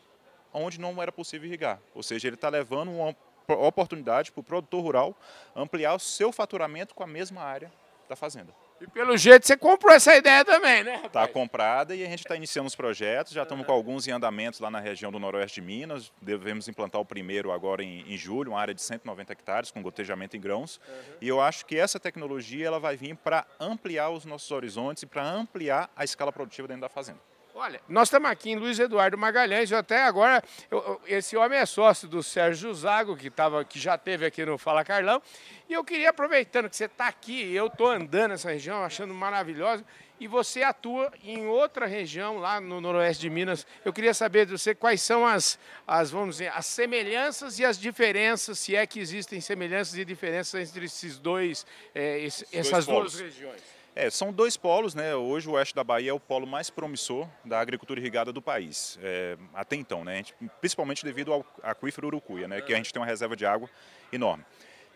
onde 0.54 0.80
não 0.80 1.02
era 1.02 1.12
possível 1.12 1.48
irrigar. 1.48 1.80
Ou 1.94 2.04
seja, 2.04 2.28
ele 2.28 2.36
está 2.36 2.50
levando 2.50 2.92
uma 2.92 3.16
oportunidade 3.48 4.32
para 4.32 4.42
o 4.42 4.44
produtor 4.44 4.82
rural 4.82 5.16
ampliar 5.56 5.96
o 5.96 6.00
seu 6.00 6.32
faturamento 6.32 6.94
com 6.94 7.04
a 7.04 7.08
mesma 7.08 7.42
área 7.42 7.72
da 8.08 8.16
fazenda. 8.16 8.54
E 8.82 8.88
pelo 8.88 9.18
jeito 9.18 9.46
você 9.46 9.58
comprou 9.58 9.94
essa 9.94 10.16
ideia 10.16 10.44
também, 10.46 10.84
né? 10.84 11.02
Está 11.06 11.28
comprada 11.28 11.94
e 11.94 12.04
a 12.04 12.08
gente 12.08 12.20
está 12.20 12.36
iniciando 12.36 12.68
os 12.68 12.76
projetos, 12.76 13.34
já 13.34 13.44
estamos 13.44 13.66
com 13.66 13.74
alguns 13.74 14.08
em 14.08 14.12
andamentos 14.12 14.60
lá 14.62 14.72
na 14.72 14.80
região 14.80 15.12
do 15.12 15.20
noroeste 15.20 15.60
de 15.60 15.68
Minas. 15.68 16.12
Devemos 16.22 16.68
implantar 16.70 17.02
o 17.02 17.06
primeiro 17.06 17.52
agora 17.52 17.84
em, 17.84 18.02
em 18.12 18.18
julho, 18.18 18.52
uma 18.52 18.60
área 18.60 18.74
de 18.74 18.82
190 18.82 19.34
hectares 19.34 19.72
com 19.72 19.82
gotejamento 19.82 20.38
em 20.38 20.40
grãos. 20.40 20.80
Uhum. 20.88 21.04
E 21.22 21.28
eu 21.28 21.42
acho 21.42 21.66
que 21.66 21.78
essa 21.78 22.00
tecnologia 22.00 22.68
ela 22.68 22.80
vai 22.80 22.96
vir 22.96 23.16
para 23.18 23.46
ampliar 23.60 24.12
os 24.12 24.24
nossos 24.24 24.50
horizontes 24.50 25.04
e 25.04 25.06
para 25.06 25.30
ampliar 25.30 25.92
a 25.96 26.06
escala 26.06 26.32
produtiva 26.32 26.68
dentro 26.68 26.82
da 26.82 26.90
fazenda. 26.90 27.20
Olha, 27.62 27.82
nós 27.90 28.08
estamos 28.08 28.32
aqui 28.32 28.52
em 28.52 28.56
Luiz 28.56 28.80
Eduardo 28.80 29.18
Magalhães, 29.18 29.70
eu 29.70 29.78
até 29.78 30.04
agora, 30.04 30.42
eu, 30.72 31.02
esse 31.06 31.36
homem 31.36 31.60
é 31.60 31.66
sócio 31.66 32.08
do 32.08 32.24
Sérgio 32.24 32.74
Zago, 32.74 33.18
que, 33.18 33.30
tava, 33.30 33.66
que 33.66 33.78
já 33.78 33.98
teve 33.98 34.26
aqui 34.26 34.46
no 34.46 34.58
Fala 34.58 34.82
Carlão, 34.82 35.22
e 35.68 35.74
eu 35.74 35.84
queria, 35.84 36.12
aproveitando 36.12 36.70
que 36.70 36.78
você 36.78 36.86
está 36.86 37.10
aqui, 37.10 37.54
eu 37.54 37.68
estou 37.68 37.88
andando 37.88 38.30
nessa 38.30 38.50
região, 38.50 38.82
achando 38.82 39.14
maravilhosa, 39.14 39.84
e 40.22 40.26
você 40.26 40.64
atua 40.64 41.12
em 41.22 41.48
outra 41.48 41.86
região, 41.86 42.38
lá 42.38 42.62
no 42.62 42.80
noroeste 42.80 43.24
de 43.24 43.30
Minas, 43.30 43.68
eu 43.84 43.92
queria 43.92 44.14
saber 44.14 44.46
de 44.46 44.54
você 44.54 44.74
quais 44.74 45.02
são 45.02 45.28
as, 45.28 45.60
as, 45.86 46.10
vamos 46.12 46.38
dizer, 46.38 46.54
as 46.56 46.66
semelhanças 46.66 47.60
e 47.60 47.66
as 47.66 47.78
diferenças, 47.78 48.58
se 48.58 48.74
é 48.74 48.88
que 48.88 49.02
existem 49.02 49.42
semelhanças 49.42 49.98
e 49.98 50.06
diferenças 50.06 50.70
entre 50.70 50.86
esses 50.86 51.20
dois, 51.20 51.66
esse, 51.94 52.48
essas 52.54 52.86
duas 52.86 53.20
regiões. 53.20 53.79
É, 53.96 54.10
são 54.10 54.32
dois 54.32 54.56
polos, 54.56 54.94
né? 54.94 55.16
Hoje 55.16 55.50
o 55.50 55.54
oeste 55.54 55.76
da 55.76 55.84
Bahia 55.84 56.12
é 56.12 56.14
o 56.14 56.20
polo 56.20 56.48
mais 56.48 56.70
promissor 56.70 57.28
da 57.44 57.60
agricultura 57.60 58.00
irrigada 58.00 58.32
do 58.32 58.42
país, 58.42 58.98
é, 59.02 59.38
até 59.54 59.76
então, 59.76 60.04
né? 60.04 60.18
Gente, 60.18 60.36
principalmente 60.62 61.04
devido 61.04 61.34
ao 61.34 61.46
aquífero 61.64 62.08
Urucuia, 62.08 62.48
né? 62.48 62.62
Que 62.62 62.74
a 62.74 62.78
gente 62.78 62.94
tem 62.94 63.02
uma 63.02 63.06
reserva 63.06 63.36
de 63.36 63.46
água 63.46 63.70
enorme. 64.12 64.46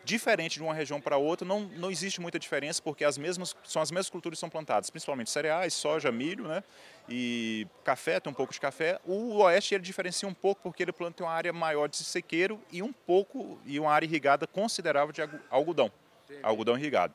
Diferente 0.05 0.55
de 0.55 0.63
uma 0.63 0.73
região 0.73 0.99
para 0.99 1.15
outra, 1.15 1.47
não, 1.47 1.61
não 1.61 1.89
existe 1.89 2.19
muita 2.19 2.37
diferença, 2.37 2.81
porque 2.81 3.05
as 3.05 3.17
mesmas, 3.17 3.55
são 3.63 3.81
as 3.81 3.89
mesmas 3.89 4.09
culturas 4.09 4.37
que 4.37 4.41
são 4.41 4.49
plantadas, 4.49 4.89
principalmente 4.89 5.29
cereais, 5.29 5.73
soja, 5.73 6.11
milho, 6.11 6.45
né? 6.45 6.61
E 7.07 7.65
café, 7.85 8.19
tem 8.19 8.29
um 8.29 8.33
pouco 8.33 8.51
de 8.51 8.59
café. 8.59 8.99
O 9.05 9.37
oeste 9.37 9.73
ele 9.73 9.83
diferencia 9.83 10.27
um 10.27 10.33
pouco 10.33 10.61
porque 10.61 10.83
ele 10.83 10.91
planta 10.91 11.23
uma 11.23 11.31
área 11.31 11.53
maior 11.53 11.87
de 11.87 11.97
sequeiro 11.97 12.61
e 12.69 12.83
um 12.83 12.91
pouco 12.91 13.57
e 13.65 13.79
uma 13.79 13.91
área 13.91 14.05
irrigada 14.05 14.45
considerável 14.45 15.13
de 15.13 15.21
algodão, 15.49 15.89
Entendi. 16.25 16.41
algodão 16.43 16.77
irrigado. 16.77 17.13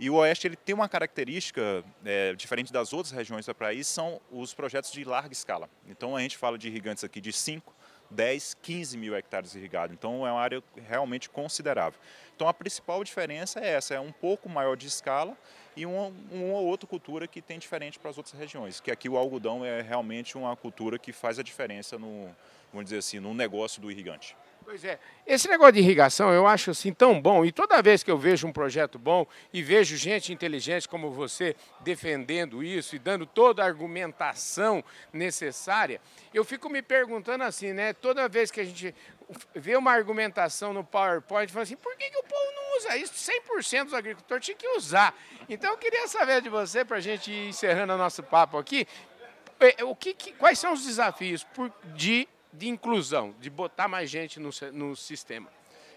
E 0.00 0.08
o 0.08 0.14
Oeste 0.14 0.46
ele 0.46 0.56
tem 0.56 0.74
uma 0.74 0.88
característica 0.88 1.84
é, 2.02 2.32
diferente 2.34 2.72
das 2.72 2.94
outras 2.94 3.12
regiões 3.12 3.44
do 3.44 3.54
país, 3.54 3.86
são 3.86 4.18
os 4.32 4.54
projetos 4.54 4.90
de 4.90 5.04
larga 5.04 5.34
escala. 5.34 5.68
Então 5.86 6.16
a 6.16 6.20
gente 6.22 6.38
fala 6.38 6.56
de 6.56 6.68
irrigantes 6.68 7.04
aqui 7.04 7.20
de 7.20 7.34
5, 7.34 7.70
10, 8.10 8.56
15 8.62 8.96
mil 8.96 9.14
hectares 9.14 9.54
irrigados. 9.54 9.94
Então 9.94 10.26
é 10.26 10.32
uma 10.32 10.40
área 10.40 10.62
realmente 10.88 11.28
considerável. 11.28 12.00
Então 12.34 12.48
a 12.48 12.54
principal 12.54 13.04
diferença 13.04 13.60
é 13.60 13.74
essa, 13.74 13.92
é 13.92 14.00
um 14.00 14.10
pouco 14.10 14.48
maior 14.48 14.74
de 14.74 14.86
escala 14.86 15.36
e 15.76 15.84
uma, 15.84 16.10
uma 16.30 16.60
outra 16.60 16.88
cultura 16.88 17.28
que 17.28 17.42
tem 17.42 17.58
diferente 17.58 17.98
para 17.98 18.08
as 18.08 18.16
outras 18.16 18.34
regiões. 18.40 18.80
Que 18.80 18.90
aqui 18.90 19.06
o 19.06 19.18
algodão 19.18 19.62
é 19.62 19.82
realmente 19.82 20.38
uma 20.38 20.56
cultura 20.56 20.98
que 20.98 21.12
faz 21.12 21.38
a 21.38 21.42
diferença 21.42 21.98
no, 21.98 22.34
vamos 22.72 22.86
dizer 22.86 23.00
assim, 23.00 23.20
no 23.20 23.34
negócio 23.34 23.82
do 23.82 23.90
irrigante. 23.90 24.34
Pois 24.70 24.84
é. 24.84 25.00
Esse 25.26 25.48
negócio 25.48 25.72
de 25.72 25.80
irrigação 25.80 26.32
eu 26.32 26.46
acho 26.46 26.70
assim 26.70 26.92
tão 26.92 27.20
bom. 27.20 27.44
E 27.44 27.50
toda 27.50 27.82
vez 27.82 28.04
que 28.04 28.10
eu 28.10 28.16
vejo 28.16 28.46
um 28.46 28.52
projeto 28.52 29.00
bom 29.00 29.26
e 29.52 29.64
vejo 29.64 29.96
gente 29.96 30.32
inteligente 30.32 30.88
como 30.88 31.10
você 31.10 31.56
defendendo 31.80 32.62
isso 32.62 32.94
e 32.94 32.98
dando 33.00 33.26
toda 33.26 33.64
a 33.64 33.66
argumentação 33.66 34.84
necessária, 35.12 36.00
eu 36.32 36.44
fico 36.44 36.70
me 36.70 36.82
perguntando 36.82 37.42
assim, 37.42 37.72
né? 37.72 37.92
Toda 37.92 38.28
vez 38.28 38.52
que 38.52 38.60
a 38.60 38.64
gente 38.64 38.94
vê 39.56 39.74
uma 39.74 39.90
argumentação 39.90 40.72
no 40.72 40.84
PowerPoint, 40.84 41.50
fala 41.50 41.64
assim, 41.64 41.74
por 41.74 41.96
que, 41.96 42.08
que 42.08 42.18
o 42.18 42.22
povo 42.22 42.52
não 42.54 42.76
usa 42.76 42.96
isso? 42.96 43.14
100% 43.14 43.84
dos 43.86 43.94
agricultores 43.94 44.46
tinham 44.46 44.56
que 44.56 44.68
usar. 44.68 45.12
Então 45.48 45.72
eu 45.72 45.78
queria 45.78 46.06
saber 46.06 46.42
de 46.42 46.48
você, 46.48 46.84
para 46.84 46.98
a 46.98 47.00
gente 47.00 47.28
ir 47.28 47.48
encerrando 47.48 47.94
o 47.94 47.98
nosso 47.98 48.22
papo 48.22 48.56
aqui, 48.56 48.86
é, 49.58 49.82
o 49.82 49.96
que, 49.96 50.14
que, 50.14 50.30
quais 50.30 50.60
são 50.60 50.72
os 50.72 50.84
desafios 50.84 51.44
de 51.92 52.28
de 52.52 52.68
inclusão, 52.68 53.34
de 53.40 53.48
botar 53.48 53.88
mais 53.88 54.10
gente 54.10 54.40
no, 54.40 54.50
no 54.72 54.96
sistema? 54.96 55.48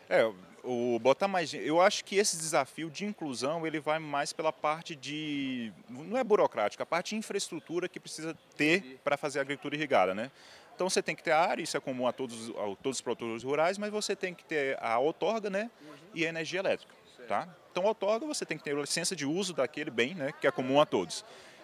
É, 0.10 0.30
o 0.64 1.00
botar 1.00 1.28
mais 1.28 1.54
eu 1.54 1.82
acho 1.82 2.06
que 2.06 2.16
esse 2.16 2.38
desafio 2.38 2.90
de 2.90 3.06
inclusão 3.06 3.66
ele 3.66 3.80
vai 3.80 4.00
mais 4.00 4.32
pela 4.32 4.52
parte 4.52 4.96
de 4.96 5.72
não 5.90 6.18
é 6.18 6.24
burocrática, 6.24 6.84
a 6.84 6.86
parte 6.86 7.10
de 7.10 7.16
infraestrutura 7.16 7.90
que 7.90 8.00
precisa 8.00 8.36
ter 8.56 9.00
para 9.04 9.18
fazer 9.18 9.40
a 9.40 9.42
agricultura 9.42 9.76
irrigada, 9.76 10.14
né? 10.14 10.32
Então 10.76 10.90
você 10.90 11.04
tem 11.04 11.16
que 11.16 11.24
ter 11.24 11.32
a 11.32 11.40
área, 11.40 11.62
isso 11.62 11.78
é 11.78 11.80
comum 11.80 12.08
a 12.08 12.12
todos, 12.12 12.50
a 12.50 12.76
todos 12.82 12.98
os 12.98 13.02
produtores 13.02 13.44
rurais, 13.44 13.78
mas 13.78 13.92
você 13.92 14.16
tem 14.16 14.34
que 14.34 14.44
ter 14.44 14.78
a 14.82 14.98
outorga, 14.98 15.50
né, 15.50 15.70
uhum. 15.82 15.96
e 16.16 16.26
a 16.26 16.30
energia 16.30 16.60
elétrica, 16.60 16.94
tá? 17.28 17.48
Então 17.72 17.84
a 17.84 17.90
outorga 17.90 18.26
você 18.26 18.46
tem 18.46 18.58
que 18.58 18.64
ter 18.64 18.76
a 18.76 18.82
licença 18.82 19.16
de 19.16 19.26
uso 19.26 19.54
daquele 19.54 19.92
bem, 19.92 20.16
né, 20.16 20.32
que 20.40 20.48
é 20.48 20.52
comum 20.52 20.82
a 20.82 20.86
todos 20.86 21.24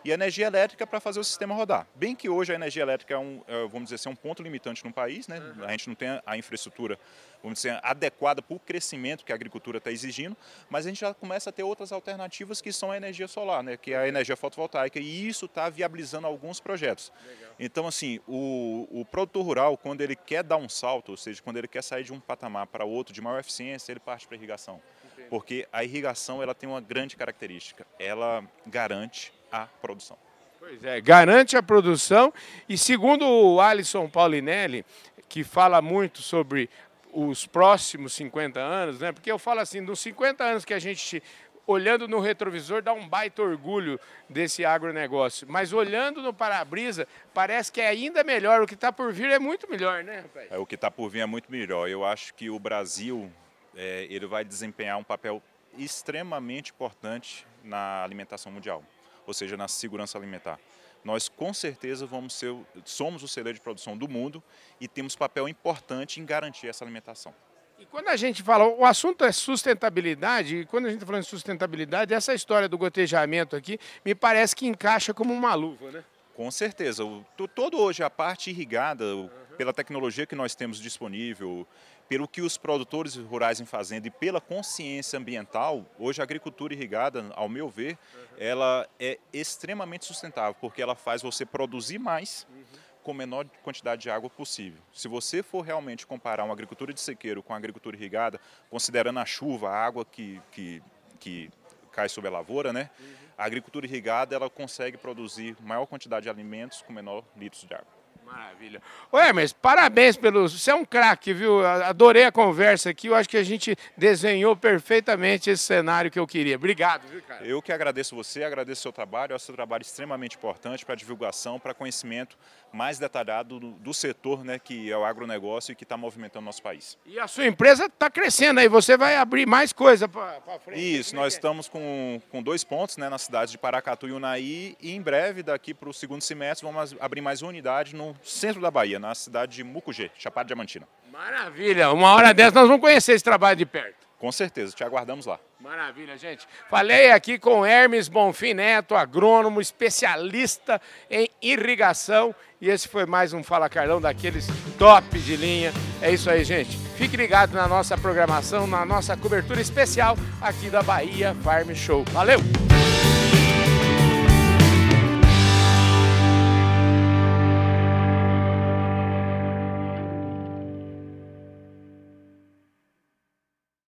e 0.10 0.12
energia 0.12 0.48
elétrica 0.48 0.88
para 0.88 1.00
fazer 1.00 1.19
o 1.19 1.24
sistema 1.24 1.54
rodar. 1.54 1.88
Bem 1.95 2.15
que 2.15 2.28
hoje 2.28 2.52
a 2.52 2.56
energia 2.56 2.82
elétrica 2.82 3.13
é 3.13 3.17
um, 3.17 3.41
é, 3.48 3.62
vamos 3.67 3.84
dizer 3.84 3.95
assim, 3.95 4.10
um 4.10 4.15
ponto 4.15 4.41
limitante 4.41 4.84
no 4.84 4.91
país, 4.91 5.28
né? 5.28 5.39
Uhum. 5.39 5.63
A 5.63 5.72
gente 5.72 5.88
não 5.88 5.95
tem 5.95 6.19
a 6.26 6.38
infraestrutura, 6.38 7.00
vamos 7.43 7.60
dizer, 7.60 7.80
adequada 7.84 8.41
para 8.41 8.56
o 8.56 8.60
crescimento 8.60 9.24
que 9.24 9.32
a 9.32 9.36
agricultura 9.36 9.78
está 9.78 9.91
exigindo, 9.91 10.36
mas 10.69 10.86
a 10.86 10.89
gente 10.89 11.00
já 11.00 11.13
começa 11.13 11.52
a 11.52 11.54
ter 11.54 11.63
outras 11.63 11.91
alternativas 11.91 12.60
que 12.60 12.74
são 12.74 12.91
a 12.91 12.98
energia 12.98 13.28
solar, 13.28 13.63
né? 13.63 13.78
Que 13.78 13.93
é 13.93 13.98
a 13.98 14.08
energia 14.08 14.36
fotovoltaica 14.36 15.00
e 15.00 15.28
isso 15.28 15.45
está 15.45 15.69
viabilizando 15.69 16.26
alguns 16.26 16.60
projetos. 16.60 17.12
Legal. 17.28 17.56
Então, 17.60 17.88
assim, 17.88 18.19
o, 18.28 18.88
o 18.91 19.06
produtor 19.06 19.45
rural, 19.45 19.78
quando 19.78 20.02
ele 20.02 20.15
quer 20.15 20.43
dar 20.43 20.58
um 20.58 20.69
salto, 20.69 21.10
ou 21.10 21.17
seja, 21.17 21.41
quando 21.41 21.58
ele 21.58 21.67
quer 21.67 21.84
sair 21.84 22.04
de 22.04 22.13
um 22.13 22.19
patamar 22.19 22.65
para 22.67 22.84
outro 22.84 23.13
de 23.13 23.22
maior 23.22 23.39
eficiência, 23.39 23.91
ele 23.91 24.00
parte 24.00 24.26
para 24.26 24.36
a 24.36 24.38
irrigação. 24.38 24.82
Porque 25.30 25.67
a 25.72 25.84
irrigação 25.84 26.41
ela 26.41 26.56
tem 26.56 26.67
uma 26.67 26.82
grande 26.82 27.15
característica, 27.15 27.86
ela 28.00 28.43
garante 28.65 29.32
a 29.52 29.68
produção. 29.82 30.18
Pois 30.60 30.84
é, 30.84 31.00
garante 31.00 31.56
a 31.56 31.64
produção 31.64 32.34
e 32.68 32.78
segundo 32.78 33.26
o 33.26 33.62
Alisson 33.62 34.10
Paulinelli, 34.10 34.86
que 35.28 35.44
fala 35.44 35.82
muito 35.82 36.22
sobre 36.22 36.70
os 37.14 37.46
próximos 37.46 38.14
50 38.14 38.60
anos, 38.60 39.00
né? 39.00 39.12
Porque 39.12 39.32
eu 39.32 39.40
falo 39.40 39.62
assim, 39.62 39.84
dos 39.84 40.00
50 40.00 40.44
anos 40.44 40.66
que 40.66 40.74
a 40.74 40.80
gente 40.80 41.24
olhando 41.66 42.08
no 42.08 42.20
retrovisor 42.20 42.82
dá 42.82 42.92
um 42.94 43.08
baita 43.08 43.42
orgulho 43.42 44.00
desse 44.28 44.66
agronegócio, 44.66 45.48
mas 45.48 45.72
olhando 45.72 46.22
no 46.22 46.34
para-brisa 46.34 47.08
parece 47.34 47.72
que 47.72 47.80
é 47.80 47.88
ainda 47.88 48.24
melhor, 48.24 48.64
o 48.64 48.68
que 48.68 48.74
está 48.74 48.92
por 48.92 49.14
vir 49.14 49.30
é 49.30 49.38
muito 49.38 49.70
melhor, 49.70 50.04
né, 50.04 50.22
rapaz? 50.22 50.52
É, 50.52 50.58
o 50.58 50.66
que 50.66 50.76
está 50.76 50.90
por 50.90 51.10
vir 51.10 51.20
é 51.20 51.26
muito 51.28 51.52
melhor. 51.52 51.88
Eu 51.88 52.04
acho 52.04 52.34
que 52.34 52.50
o 52.50 52.60
Brasil 52.60 53.32
é, 53.76 54.08
ele 54.10 54.26
vai 54.26 54.44
desempenhar 54.44 54.98
um 54.98 55.04
papel 55.04 55.42
extremamente 55.78 56.72
importante 56.72 57.46
na 57.64 58.04
alimentação 58.04 58.52
mundial 58.52 58.84
ou 59.30 59.34
seja, 59.34 59.56
na 59.56 59.68
segurança 59.68 60.18
alimentar. 60.18 60.60
Nós 61.04 61.30
com 61.30 61.54
certeza 61.54 62.06
vamos 62.08 62.34
ser, 62.34 62.54
somos 62.84 63.22
o 63.22 63.28
celeiro 63.28 63.58
de 63.58 63.62
produção 63.62 63.96
do 63.96 64.08
mundo 64.08 64.44
e 64.82 64.88
temos 64.88 65.15
papel 65.15 65.48
importante 65.48 66.20
em 66.20 66.26
garantir 66.26 66.68
essa 66.68 66.84
alimentação. 66.84 67.34
E 67.78 67.86
quando 67.86 68.08
a 68.08 68.18
gente 68.18 68.42
fala, 68.42 68.65
o 68.65 68.84
assunto 68.84 69.24
é 69.24 69.32
sustentabilidade, 69.32 70.58
e 70.58 70.65
quando 70.65 70.88
a 70.88 70.89
gente 70.89 70.98
está 70.98 71.06
falando 71.06 71.24
de 71.24 71.30
sustentabilidade, 71.30 72.12
essa 72.13 72.34
história 72.34 72.68
do 72.68 72.78
gotejamento 72.78 73.56
aqui 73.56 73.80
me 74.04 74.15
parece 74.15 74.56
que 74.56 74.65
encaixa 74.65 75.13
como 75.13 75.32
uma 75.32 75.54
luva, 75.54 75.92
né? 75.92 76.04
Com 76.34 76.50
certeza. 76.50 77.06
O, 77.06 77.24
todo 77.56 77.78
hoje 77.78 78.02
a 78.02 78.10
parte 78.10 78.50
irrigada, 78.50 79.06
uhum. 79.15 79.30
Pela 79.60 79.74
tecnologia 79.74 80.26
que 80.26 80.36
nós 80.36 80.56
temos 80.56 80.80
disponível, 80.80 81.67
pelo 82.08 82.30
que 82.30 82.41
os 82.41 82.58
produtores 82.58 83.17
rurais 83.17 83.60
em 83.60 83.65
fazenda 83.65 84.08
e 84.08 84.10
pela 84.10 84.39
consciência 84.39 85.19
ambiental, 85.19 85.86
hoje 86.00 86.22
a 86.22 86.24
agricultura 86.24 86.74
irrigada, 86.74 87.26
ao 87.36 87.50
meu 87.50 87.67
ver, 87.67 87.98
uhum. 88.15 88.22
ela 88.38 88.88
é 88.98 89.19
extremamente 89.34 90.06
sustentável, 90.06 90.56
porque 90.62 90.82
ela 90.82 90.95
faz 90.95 91.22
você 91.22 91.45
produzir 91.45 92.00
mais 92.00 92.48
uhum. 92.50 92.63
com 93.04 93.12
a 93.12 93.13
menor 93.13 93.45
quantidade 93.62 94.04
de 94.04 94.10
água 94.10 94.30
possível. 94.30 94.82
Se 94.93 95.10
você 95.10 95.43
for 95.43 95.60
realmente 95.60 96.08
comparar 96.08 96.45
uma 96.45 96.54
agricultura 96.54 96.93
de 96.93 97.02
sequeiro 97.02 97.43
com 97.43 97.54
a 97.54 97.58
agricultura 97.58 97.98
irrigada, 97.98 98.39
considerando 98.69 99.19
a 99.19 99.26
chuva, 99.26 99.72
a 99.72 99.76
água 99.76 100.06
que, 100.06 100.41
que, 100.54 100.82
que 101.19 101.50
cai 101.91 102.08
sobre 102.08 102.30
a 102.30 102.32
lavoura, 102.32 102.72
né? 102.72 102.89
Uhum. 102.98 103.06
A 103.38 103.43
agricultura 103.43 103.86
irrigada 103.86 104.34
ela 104.34 104.50
consegue 104.50 104.95
produzir 104.95 105.58
maior 105.60 105.86
quantidade 105.86 106.24
de 106.24 106.30
alimentos 106.30 106.82
com 106.82 106.93
menor 106.93 107.26
litros 107.36 107.65
de 107.65 107.74
água. 107.74 107.99
Maravilha. 108.32 108.82
Ô 109.12 109.18
Hermes, 109.18 109.54
parabéns 109.54 110.15
pelo. 110.15 110.48
Você 110.48 110.70
é 110.70 110.76
um 110.76 110.86
craque, 110.86 111.34
viu? 111.34 111.65
Adorei 111.65 112.26
a 112.26 112.32
conversa 112.32 112.89
aqui. 112.89 113.08
Eu 113.08 113.15
acho 113.15 113.28
que 113.28 113.38
a 113.38 113.44
gente 113.44 113.76
desenhou 113.98 114.56
perfeitamente 114.56 115.50
esse 115.50 115.63
cenário 115.63 116.12
que 116.12 116.20
eu 116.20 116.28
queria. 116.28 116.56
Obrigado, 116.56 117.08
viu, 117.08 117.22
cara? 117.24 117.46
Eu 117.46 117.62
que 117.62 117.72
agradeço 117.72 118.15
você, 118.15 118.44
agradeço 118.44 118.82
o 118.82 118.84
seu 118.84 118.92
trabalho. 118.92 119.34
É 119.34 119.36
o 119.36 119.39
seu 119.39 119.56
trabalho 119.56 119.82
extremamente 119.82 120.36
importante 120.36 120.86
para 120.86 120.96
divulgação, 120.96 121.60
para 121.60 121.74
conhecimento 121.74 122.38
mais 122.72 123.00
detalhado 123.00 123.60
do, 123.60 123.72
do, 123.72 123.94
setor, 123.94 124.44
né, 124.44 124.60
que 124.60 124.92
é 124.92 124.98
o 124.98 125.04
agronegócio 125.04 125.72
e 125.72 125.76
que 125.76 125.84
está 125.84 125.98
movimentando 125.98 126.44
o 126.44 126.46
nosso 126.46 126.62
país. 126.62 126.98
E 127.06 127.20
a 127.20 127.28
sua 127.28 127.46
empresa 127.46 127.86
está 127.86 128.10
crescendo 128.10 128.60
aí, 128.60 128.68
você 128.68 128.96
vai 128.96 129.15
abrir 129.15 129.46
mais 129.46 129.74
coisa 129.74 130.08
para 130.08 130.60
frente. 130.63 131.00
Isso, 131.00 131.15
nós 131.15 131.34
é? 131.34 131.38
estamos 131.38 131.68
com, 131.68 132.22
com 132.30 132.42
dois 132.42 132.63
pontos 132.63 132.98
né, 132.98 133.10
na 133.10 133.18
cidade 133.18 133.52
de 133.52 133.58
Paracatu 133.58 134.08
e 134.08 134.12
Unaí 134.12 134.78
e 134.80 134.96
em 134.96 135.02
breve, 135.02 135.44
daqui 135.44 135.74
para 135.74 135.89
o 135.89 135.94
segundo 135.94 136.22
semestre, 136.22 136.65
vamos 136.65 136.96
abrir 137.00 137.22
mais 137.22 137.42
uma 137.42 137.50
unidade 137.50 137.96
no 137.96 138.15
centro 138.23 138.62
da 138.62 138.71
Bahia, 138.71 138.99
na 138.99 139.13
cidade 139.15 139.55
de 139.55 139.63
Mucugê, 139.63 140.12
Chapada 140.17 140.47
Diamantina. 140.47 140.88
Maravilha, 141.12 141.91
uma 141.91 142.13
hora 142.13 142.34
dessa 142.34 142.60
nós 142.60 142.67
vamos 142.67 142.82
conhecer 142.82 143.13
esse 143.13 143.23
trabalho 143.23 143.58
de 143.58 143.65
perto. 143.65 144.10
Com 144.19 144.34
certeza, 144.34 144.75
te 144.75 144.84
aguardamos 144.84 145.25
lá. 145.25 145.39
Maravilha, 145.62 146.17
gente. 146.17 146.45
Falei 146.69 147.10
aqui 147.12 147.39
com 147.39 147.65
Hermes 147.65 148.10
Bonfim 148.10 148.53
Neto, 148.53 148.93
agrônomo, 148.93 149.62
especialista 149.62 150.82
em 151.10 151.29
irrigação. 151.41 152.36
E 152.60 152.69
esse 152.69 152.88
foi 152.89 153.05
mais 153.05 153.32
um 153.32 153.41
Fala 153.41 153.69
Carlão 153.69 154.01
daqueles 154.01 154.45
top 154.77 155.17
de 155.19 155.38
linha. 155.38 155.71
É 156.01 156.12
isso 156.12 156.29
aí, 156.29 156.43
gente. 156.43 156.77
Fique 156.97 157.15
ligado 157.15 157.53
na 157.53 157.65
nossa 157.65 157.97
programação, 157.97 158.67
na 158.67 158.86
nossa 158.86 159.15
cobertura 159.15 159.62
especial 159.62 160.17
aqui 160.41 160.69
da 160.69 160.84
Bahia 160.84 161.34
Farm 161.41 161.73
Show. 161.73 162.03
Valeu! 162.12 162.39